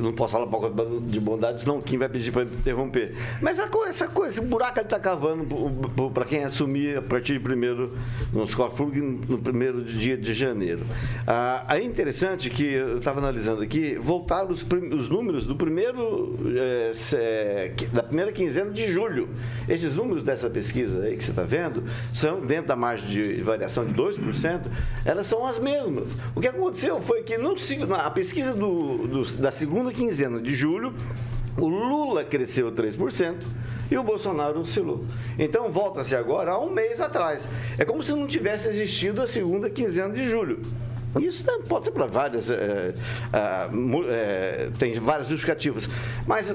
[0.00, 0.70] Não posso falar pouco
[1.00, 3.14] de bondade, senão quem vai pedir para interromper.
[3.40, 5.44] Mas essa coisa, esse buraco que ele tá cavando
[6.10, 7.96] para quem assumir a partir de primeiro,
[8.32, 8.88] nos cofres
[9.28, 10.80] no primeiro dia de janeiro.
[11.26, 14.62] Ah, é interessante que eu estava analisando aqui, voltaram os,
[14.92, 16.32] os números do primeiro,
[16.94, 19.28] se- da primeira quinzena de julho.
[19.68, 23.84] Esses números dessa pesquisa aí que você está vendo, são dentro da margem de variação
[23.84, 24.62] de 2%,
[25.04, 26.10] elas são as mesmas.
[26.34, 27.54] O que aconteceu foi que no,
[27.88, 30.92] na pesquisa do- do- da segunda quinzena de julho,
[31.58, 33.36] o Lula cresceu 3%
[33.90, 35.02] e o Bolsonaro oscilou.
[35.38, 37.46] Então, volta-se agora a um mês atrás.
[37.78, 40.60] É como se não tivesse existido a segunda quinzena de julho.
[41.20, 42.48] Isso pode ser para várias.
[42.48, 42.94] é,
[44.08, 45.86] é, tem várias justificativas.
[46.26, 46.54] Mas,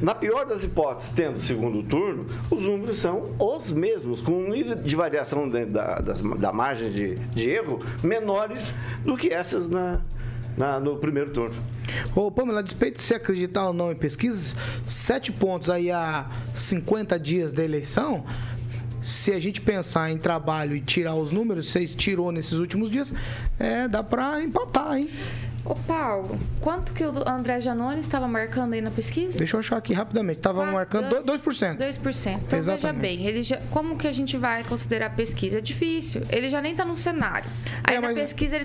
[0.00, 4.76] na pior das hipóteses, tendo segundo turno, os números são os mesmos, com um nível
[4.76, 8.72] de variação da, das- da margem de, de erro menores
[9.04, 10.00] do que essas na,
[10.56, 11.54] na- no primeiro turno.
[12.14, 14.54] Ô, Pamela, a despeito de você acreditar ou não em pesquisas,
[14.86, 18.24] sete pontos aí há 50 dias da eleição.
[19.02, 23.12] Se a gente pensar em trabalho e tirar os números, você tirou nesses últimos dias,
[23.58, 25.08] é, dá pra empatar, hein?
[25.64, 29.38] Ô, Paulo, quanto que o André Janone estava marcando aí na pesquisa?
[29.38, 30.40] Deixa eu achar aqui rapidamente.
[30.40, 31.76] Tava marcando do- 2%.
[31.78, 32.34] 2%.
[32.34, 33.00] Então, veja Exatamente.
[33.00, 35.58] bem, ele já, como que a gente vai considerar a pesquisa?
[35.58, 36.22] É difícil.
[36.30, 37.48] Ele já nem está no cenário.
[37.84, 38.64] Aí É, na mas- pesquisa ele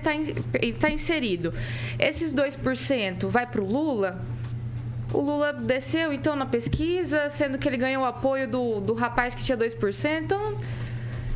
[0.72, 1.54] está inserido.
[2.00, 4.20] Esses 2% vai para o Lula?
[5.14, 9.36] O Lula desceu, então, na pesquisa, sendo que ele ganhou o apoio do, do rapaz
[9.36, 10.24] que tinha 2%.
[10.24, 10.56] Então,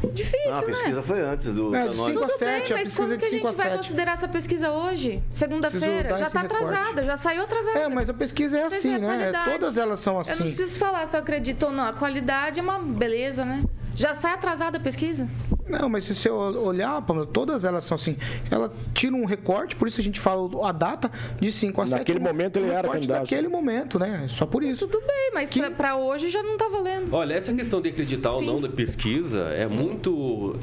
[0.09, 0.67] difícil, Não, a né?
[0.67, 1.75] pesquisa foi antes do.
[1.75, 2.11] É, de nossa.
[2.11, 3.77] cinco a Tudo sete, bem, a mas pesquisa como que a cinco a gente vai
[3.77, 5.23] considerar essa pesquisa hoje?
[5.31, 6.17] Segunda-feira?
[6.17, 7.79] Já está atrasada, já saiu atrasada.
[7.79, 9.31] É, mas a pesquisa é assim, né?
[9.45, 10.43] Todas elas são Eu não assim.
[10.43, 11.85] preciso falar se eu acredito ou não.
[11.85, 13.63] A qualidade é uma beleza, né?
[13.95, 15.27] Já sai atrasada a pesquisa?
[15.71, 18.17] Não, mas se você olhar, Pamela, todas elas são assim.
[18.49, 21.09] Ela tira um recorte, por isso a gente fala a data
[21.39, 21.99] de 5 a 7.
[21.99, 23.21] Naquele momento ele um era recorte candidato.
[23.21, 24.25] Naquele momento, né?
[24.27, 24.87] Só por isso.
[24.87, 27.13] Tudo bem, mas pra, pra hoje já não tá valendo.
[27.13, 30.55] Olha, essa questão de acreditar ou não na pesquisa é muito.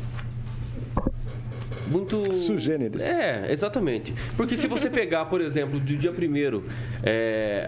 [1.91, 2.33] Muito.
[2.33, 3.03] Sugêneres.
[3.07, 4.13] É, exatamente.
[4.37, 6.63] Porque se você pegar, por exemplo, do dia 1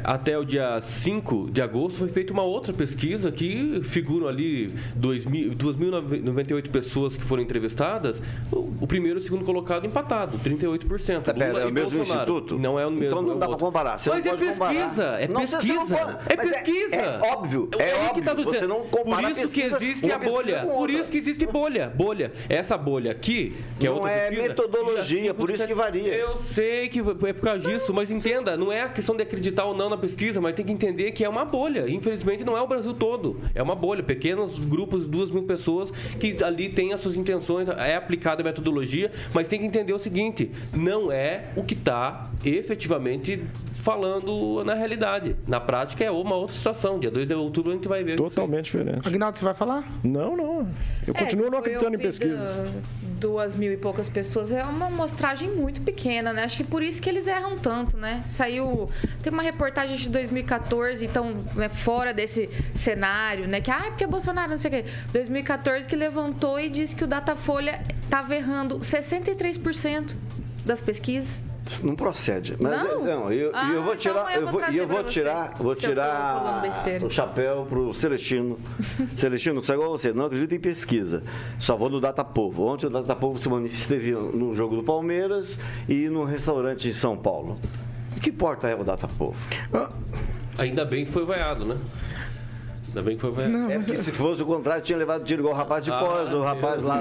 [0.04, 5.54] até o dia 5 de agosto, foi feita uma outra pesquisa que figuram ali 2.000
[5.56, 8.20] 2.098 pessoas que foram entrevistadas.
[8.52, 11.22] O, o primeiro e o segundo colocado empatado, 38%.
[11.22, 12.30] Tá, pera, é o mesmo Bolsonaro.
[12.32, 12.58] instituto?
[12.58, 13.04] Não é o mesmo.
[13.06, 13.66] Então não é dá pra outro.
[13.66, 13.98] comparar.
[13.98, 14.74] Você Mas não é pode comparar.
[14.74, 15.96] pesquisa, é Não, pesquisa.
[16.28, 16.96] É Mas é- pesquisa.
[16.96, 18.24] é óbvio, é que óbvio.
[18.24, 20.60] tá Você não compara Por a isso que pesquisa- existe uma a pesquisa bolha.
[20.76, 21.92] Por isso que existe bolha.
[21.94, 22.32] Bolha.
[22.48, 26.14] Essa bolha aqui, que é Não outra é pesquisa, metodologia, por isso que varia.
[26.14, 29.64] Eu sei que é por causa disso, mas entenda, não é a questão de acreditar
[29.64, 31.88] ou não na pesquisa, mas tem que entender que é uma bolha.
[31.88, 33.40] Infelizmente, não é o Brasil todo.
[33.54, 34.02] É uma bolha.
[34.02, 39.10] Pequenos grupos, duas mil pessoas, que ali têm as suas intenções, é aplicada a metodologia,
[39.32, 43.42] mas tem que entender o seguinte: não é o que está efetivamente
[43.80, 45.36] falando na realidade.
[45.46, 46.98] Na prática, é uma outra situação.
[46.98, 48.16] Dia 2 de outubro a gente vai ver.
[48.16, 49.06] Totalmente diferente.
[49.06, 49.84] Agnaldo, você vai falar?
[50.04, 50.68] Não, não.
[51.06, 52.62] Eu É, continuo não acreditando em pesquisas.
[53.18, 56.44] Duas mil e poucas pessoas é uma amostragem muito pequena, né?
[56.44, 58.22] Acho que por isso que eles erram tanto, né?
[58.26, 58.88] Saiu.
[59.22, 63.60] Tem uma reportagem de 2014, então, né, fora desse cenário, né?
[63.60, 64.84] Que, ah, é porque é Bolsonaro, não sei o quê.
[65.12, 70.14] 2014 que levantou e disse que o Datafolha estava errando 63%
[70.64, 71.42] das pesquisas.
[71.64, 72.56] Isso Não procede.
[72.58, 73.04] Mas, Não?
[73.04, 75.74] não eu, Ah, eu vou então tirar, eu eu vou e eu vou tirar, vou
[75.74, 76.62] tirar
[77.02, 78.58] o chapéu pro Celestino.
[79.14, 81.22] Celestino, sou igual você, não acredito em pesquisa.
[81.58, 82.64] Só vou no Data Povo.
[82.66, 85.58] Ontem o Data Povo se manifesteve no jogo do Palmeiras
[85.88, 87.56] e num restaurante em São Paulo.
[88.16, 89.36] O que importa é o Data Povo?
[90.58, 91.76] Ainda bem que foi vaiado, né?
[92.90, 93.70] Ainda bem que foi vaiado.
[93.70, 96.32] É porque se fosse o contrário, tinha levado tiro igual o rapaz de Ah, Foz,
[96.32, 96.98] o rapaz lá.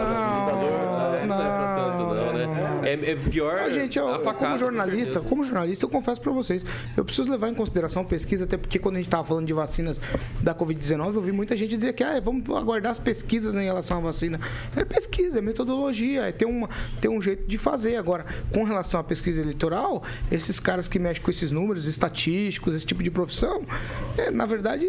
[1.20, 2.90] É, não é pra tanto, não, né?
[2.90, 4.34] É, é pior Ah, gente, eu, facada.
[4.34, 6.66] como com jornalista, como jornalista, eu confesso pra vocês,
[6.96, 10.00] eu preciso levar em consideração pesquisa, até porque quando a gente tava falando de vacinas
[10.42, 13.98] da Covid-19, eu vi muita gente dizer que ah, vamos aguardar as pesquisas em relação
[13.98, 14.40] à vacina.
[14.76, 16.70] É pesquisa, é metodologia, é ter, uma,
[17.02, 17.96] ter um jeito de fazer.
[17.98, 22.86] Agora, com relação à pesquisa eleitoral, esses caras que mexem com esses números estatísticos, esse
[22.86, 23.64] tipo de profissão,
[24.18, 24.86] é, na verdade,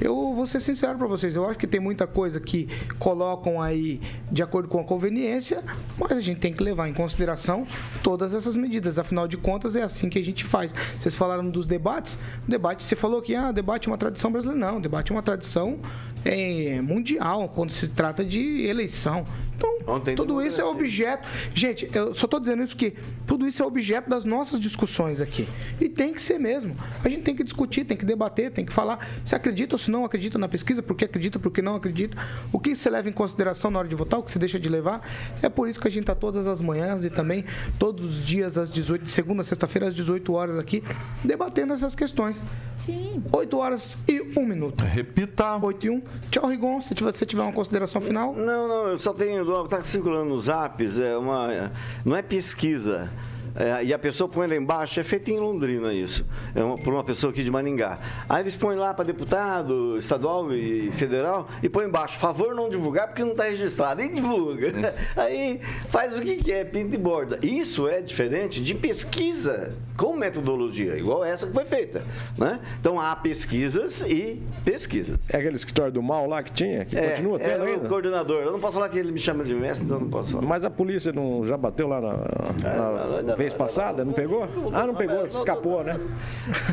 [0.00, 2.68] eu vou ser sincero pra vocês, eu acho que tem muita coisa que
[2.98, 5.62] colocam aí de acordo com a conveniência,
[5.98, 7.66] mas a gente tem que levar em consideração
[8.02, 8.98] todas essas medidas.
[8.98, 10.74] Afinal de contas, é assim que a gente faz.
[10.98, 12.18] Vocês falaram dos debates.
[12.46, 14.72] Debate, você falou que ah, debate é uma tradição brasileira.
[14.72, 15.78] Não, debate é uma tradição
[16.24, 19.24] é, mundial quando se trata de eleição.
[19.56, 21.28] Então, Ontem tudo isso é objeto.
[21.54, 22.94] Gente, eu só tô dizendo isso porque
[23.26, 25.48] tudo isso é objeto das nossas discussões aqui.
[25.80, 26.76] E tem que ser mesmo.
[27.04, 29.90] A gente tem que discutir, tem que debater, tem que falar se acredita ou se
[29.90, 32.16] não acredita na pesquisa, por que acredita, por que não acredita,
[32.52, 34.68] o que você leva em consideração na hora de votar, o que você deixa de
[34.68, 35.06] levar.
[35.42, 37.44] É por isso que a gente tá todas as manhãs e também
[37.78, 40.82] todos os dias às 18, de segunda sexta-feira às 18 horas aqui,
[41.24, 42.42] debatendo essas questões.
[42.76, 43.22] Sim.
[43.32, 44.84] 8 horas e 1 minuto.
[44.84, 45.56] Repita.
[45.56, 46.02] 8 e 1.
[46.30, 46.80] Tchau, Rigon.
[46.80, 48.34] Se você tiver uma consideração final.
[48.34, 49.41] Não, não, eu só tenho.
[49.64, 51.70] Está circulando nos apps, é uma,
[52.04, 53.10] não é pesquisa.
[53.54, 56.24] É, e a pessoa põe lá embaixo, é feito em Londrina isso,
[56.54, 57.98] é uma, por uma pessoa aqui de Maningá.
[58.28, 63.08] Aí eles põem lá para deputado estadual e federal e põe embaixo, favor não divulgar
[63.08, 64.00] porque não está registrado.
[64.02, 64.72] E divulga.
[65.16, 67.38] Aí faz o que quer, pinta e borda.
[67.42, 72.02] Isso é diferente de pesquisa com metodologia, igual essa que foi feita.
[72.38, 72.58] Né?
[72.80, 75.18] Então há pesquisas e pesquisas.
[75.30, 77.88] É aquele escritório do mal lá que tinha, que É, continua é tendo o ainda.
[77.88, 78.42] coordenador.
[78.42, 80.46] Eu não posso falar que ele me chama de mestre, então eu não posso falar.
[80.46, 84.04] Mas a polícia não já bateu lá na, na não, vez passada?
[84.04, 84.48] Não pegou?
[84.72, 85.98] Ah, não pegou, escapou, né?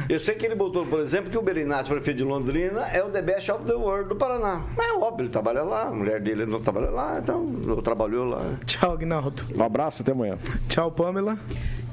[0.07, 3.09] Eu sei que ele botou, por exemplo, que o Berinati, prefeito de Londrina, é o
[3.09, 4.63] The Best of the World do Paraná.
[4.75, 7.45] Mas é óbvio, ele trabalha lá, a mulher dele não trabalha lá, então
[7.83, 8.41] trabalhou lá.
[8.65, 9.43] Tchau, Agnaldo.
[9.55, 10.37] Um abraço, até amanhã.
[10.67, 11.37] Tchau, Pamela.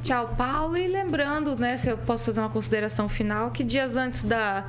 [0.02, 0.76] Tchau, Paulo.
[0.76, 4.64] E lembrando, né, se eu posso fazer uma consideração final, que dias antes da,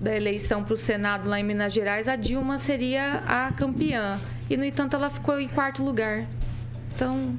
[0.00, 4.18] da eleição para o Senado lá em Minas Gerais, a Dilma seria a campeã.
[4.48, 6.24] E, no entanto, ela ficou em quarto lugar.
[6.94, 7.36] Então,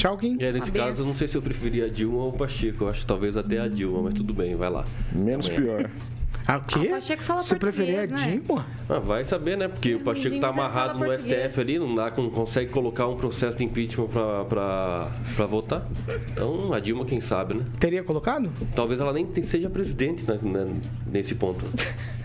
[0.00, 0.38] Tchau, Kim.
[0.40, 2.84] É, nesse caso, eu não sei se eu preferia a Dilma ou o Pacheco.
[2.84, 4.82] Eu acho que talvez até a Dilma, mas tudo bem, vai lá.
[5.12, 5.62] Menos Amanhã.
[5.62, 5.90] pior.
[6.46, 6.78] Ah, o quê?
[6.78, 8.40] Ah, o Pacheco fala Você preferia a português, né?
[8.44, 8.66] Dilma?
[8.88, 9.68] Ah, vai saber, né?
[9.68, 11.52] Porque o Pacheco tá amarrado no português.
[11.52, 15.86] STF ali, não dá, não consegue colocar um processo de impeachment pra, pra, pra votar.
[16.32, 17.64] Então, a Dilma, quem sabe, né?
[17.78, 18.50] Teria colocado?
[18.74, 20.66] Talvez ela nem seja presidente né, né,
[21.06, 21.64] nesse ponto.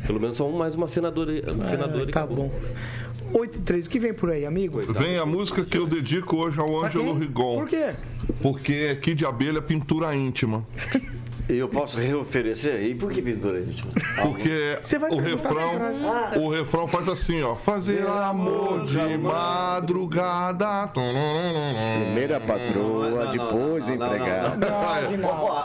[0.07, 1.31] Pelo menos só um- mais uma senadora.
[1.69, 2.35] senadora Ah, tá acabou.
[2.49, 2.51] bom.
[3.33, 3.85] 8 e 3.
[3.87, 4.81] O que vem por aí, amigo?
[4.93, 7.13] Vem a música que eu dedico hoje ao Ângelo?
[7.17, 7.59] Rigon.
[7.59, 7.93] Por quê?
[8.41, 10.65] Porque é Kid de Abelha pintura íntima.
[11.47, 12.81] Eu posso reoferecer?
[12.83, 13.91] E por que pintura íntima?
[14.21, 14.77] Porque
[15.11, 15.71] o refrão,
[16.43, 17.55] o refrão faz assim, ó.
[17.55, 20.87] Fazer amor de madrugada.
[20.87, 24.67] Primeira patroa, depois empregada.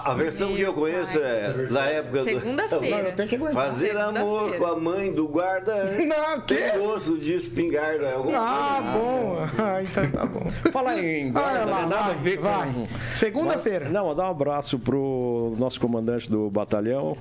[0.05, 2.25] A versão que eu conheço é da época do...
[2.25, 3.15] segunda-feira.
[3.31, 3.53] Aguentar.
[3.53, 6.55] Fazer amor com a mãe do guarda Não, que?
[6.55, 8.07] tem gosto de espingarda.
[8.07, 9.37] é alguma Ah, bom.
[9.59, 10.51] Ah, então tá bom.
[10.73, 12.87] Falar em guarda, Olha lá, nada vai, a ver com...
[13.13, 13.89] Segunda-feira.
[13.89, 17.17] Não, mandar um abraço pro nosso comandante do batalhão,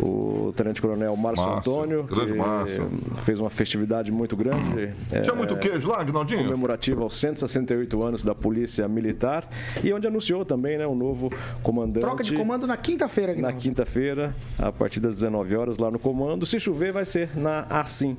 [0.00, 2.90] o Tenente Coronel Márcio Márcio, Antônio, grande que Márcio.
[3.24, 4.90] fez uma festividade muito grande.
[5.08, 6.44] Tinha é, muito queijo lá, Agnaldinho?
[6.44, 9.48] comemorativa aos 168 anos da Polícia Militar
[9.82, 11.30] e onde anunciou também né, um novo
[11.62, 12.02] comandante.
[12.02, 16.46] Troca de comando na quinta-feira, Na quinta-feira, a partir das 19 horas, lá no comando.
[16.46, 18.16] Se chover, vai ser na Assim.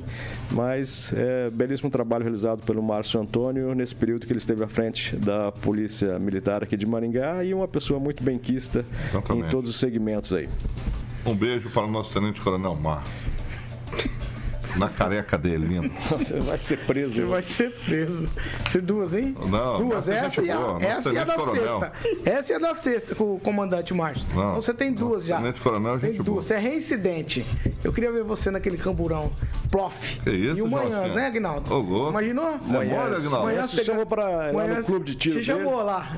[0.51, 5.15] Mas é belíssimo trabalho realizado pelo Márcio Antônio nesse período que ele esteve à frente
[5.15, 9.47] da Polícia Militar aqui de Maringá e uma pessoa muito benquista Exatamente.
[9.47, 10.49] em todos os segmentos aí.
[11.25, 13.29] Um beijo para o nosso Tenente Coronel Márcio.
[14.77, 15.91] Na careca dele, lindo.
[16.09, 17.27] Você vai ser preso.
[17.27, 18.27] Vai ser preso.
[18.71, 19.35] Ser duas, hein?
[19.49, 20.09] Não, duas.
[20.09, 21.79] essa é e a, boa, essa e a da coronel.
[21.79, 21.91] sexta.
[22.25, 24.25] Essa e a da sexta com o comandante Márcio.
[24.33, 25.37] Não, Então você tem duas já.
[25.37, 26.45] tenente coronel é Tem gente duas.
[26.45, 27.45] Você é reincidente.
[27.83, 29.31] Eu queria ver você naquele camburão.
[29.71, 30.19] Plof.
[30.23, 31.15] Que isso, E o Manhãs, Jorginho?
[31.15, 31.73] né, Agnaldo?
[31.73, 32.09] Ô, louco.
[32.11, 32.57] Imaginou?
[32.65, 33.45] Memória, Agnaldo?
[33.45, 35.63] Manhãs Se chamou pra- lá no clube de tiro Se dele.
[35.63, 36.13] chamou lá.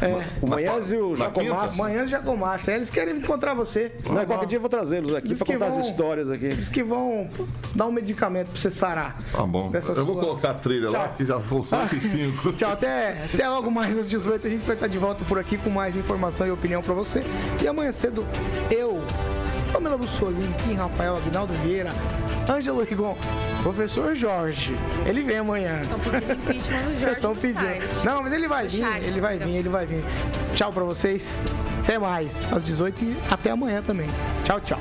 [0.00, 0.26] É.
[0.42, 1.72] O Manhãs e o quinta?
[1.76, 2.72] Manhãs já com massa.
[2.72, 3.92] Eles querem encontrar você.
[4.08, 6.48] Não, qualquer dia eu vou trazê-los aqui que contar as histórias aqui.
[6.48, 7.28] Diz que vão
[7.74, 9.16] dar um medicamento pra você sarar.
[9.32, 9.70] Tá bom.
[9.72, 11.14] Eu vou sua- colocar a trilha lá, Tchau.
[11.16, 12.52] que já são 105.
[12.58, 15.56] Tchau, até, até logo mais às 18 a gente vai estar de volta por aqui
[15.58, 17.22] com mais informação e opinião pra você.
[17.62, 18.26] E amanhã cedo,
[18.70, 19.02] eu,
[19.72, 21.90] Pamela Bussolini, Kim Rafael, Aguinaldo Vieira,
[22.48, 23.16] Ângelo Rigon,
[23.62, 24.76] professor Jorge.
[25.04, 25.80] Ele vem amanhã.
[25.82, 27.58] Estão pedindo impeachment do Jorge Estão no pedindo.
[27.60, 28.04] site.
[28.06, 29.48] Não, mas ele vai vir, chat, ele vai perdão.
[29.52, 30.04] vir, ele vai vir.
[30.54, 31.38] Tchau pra vocês.
[31.82, 32.34] Até mais.
[32.52, 34.08] Às 18 e até amanhã também.
[34.44, 34.78] Tchau, tchau.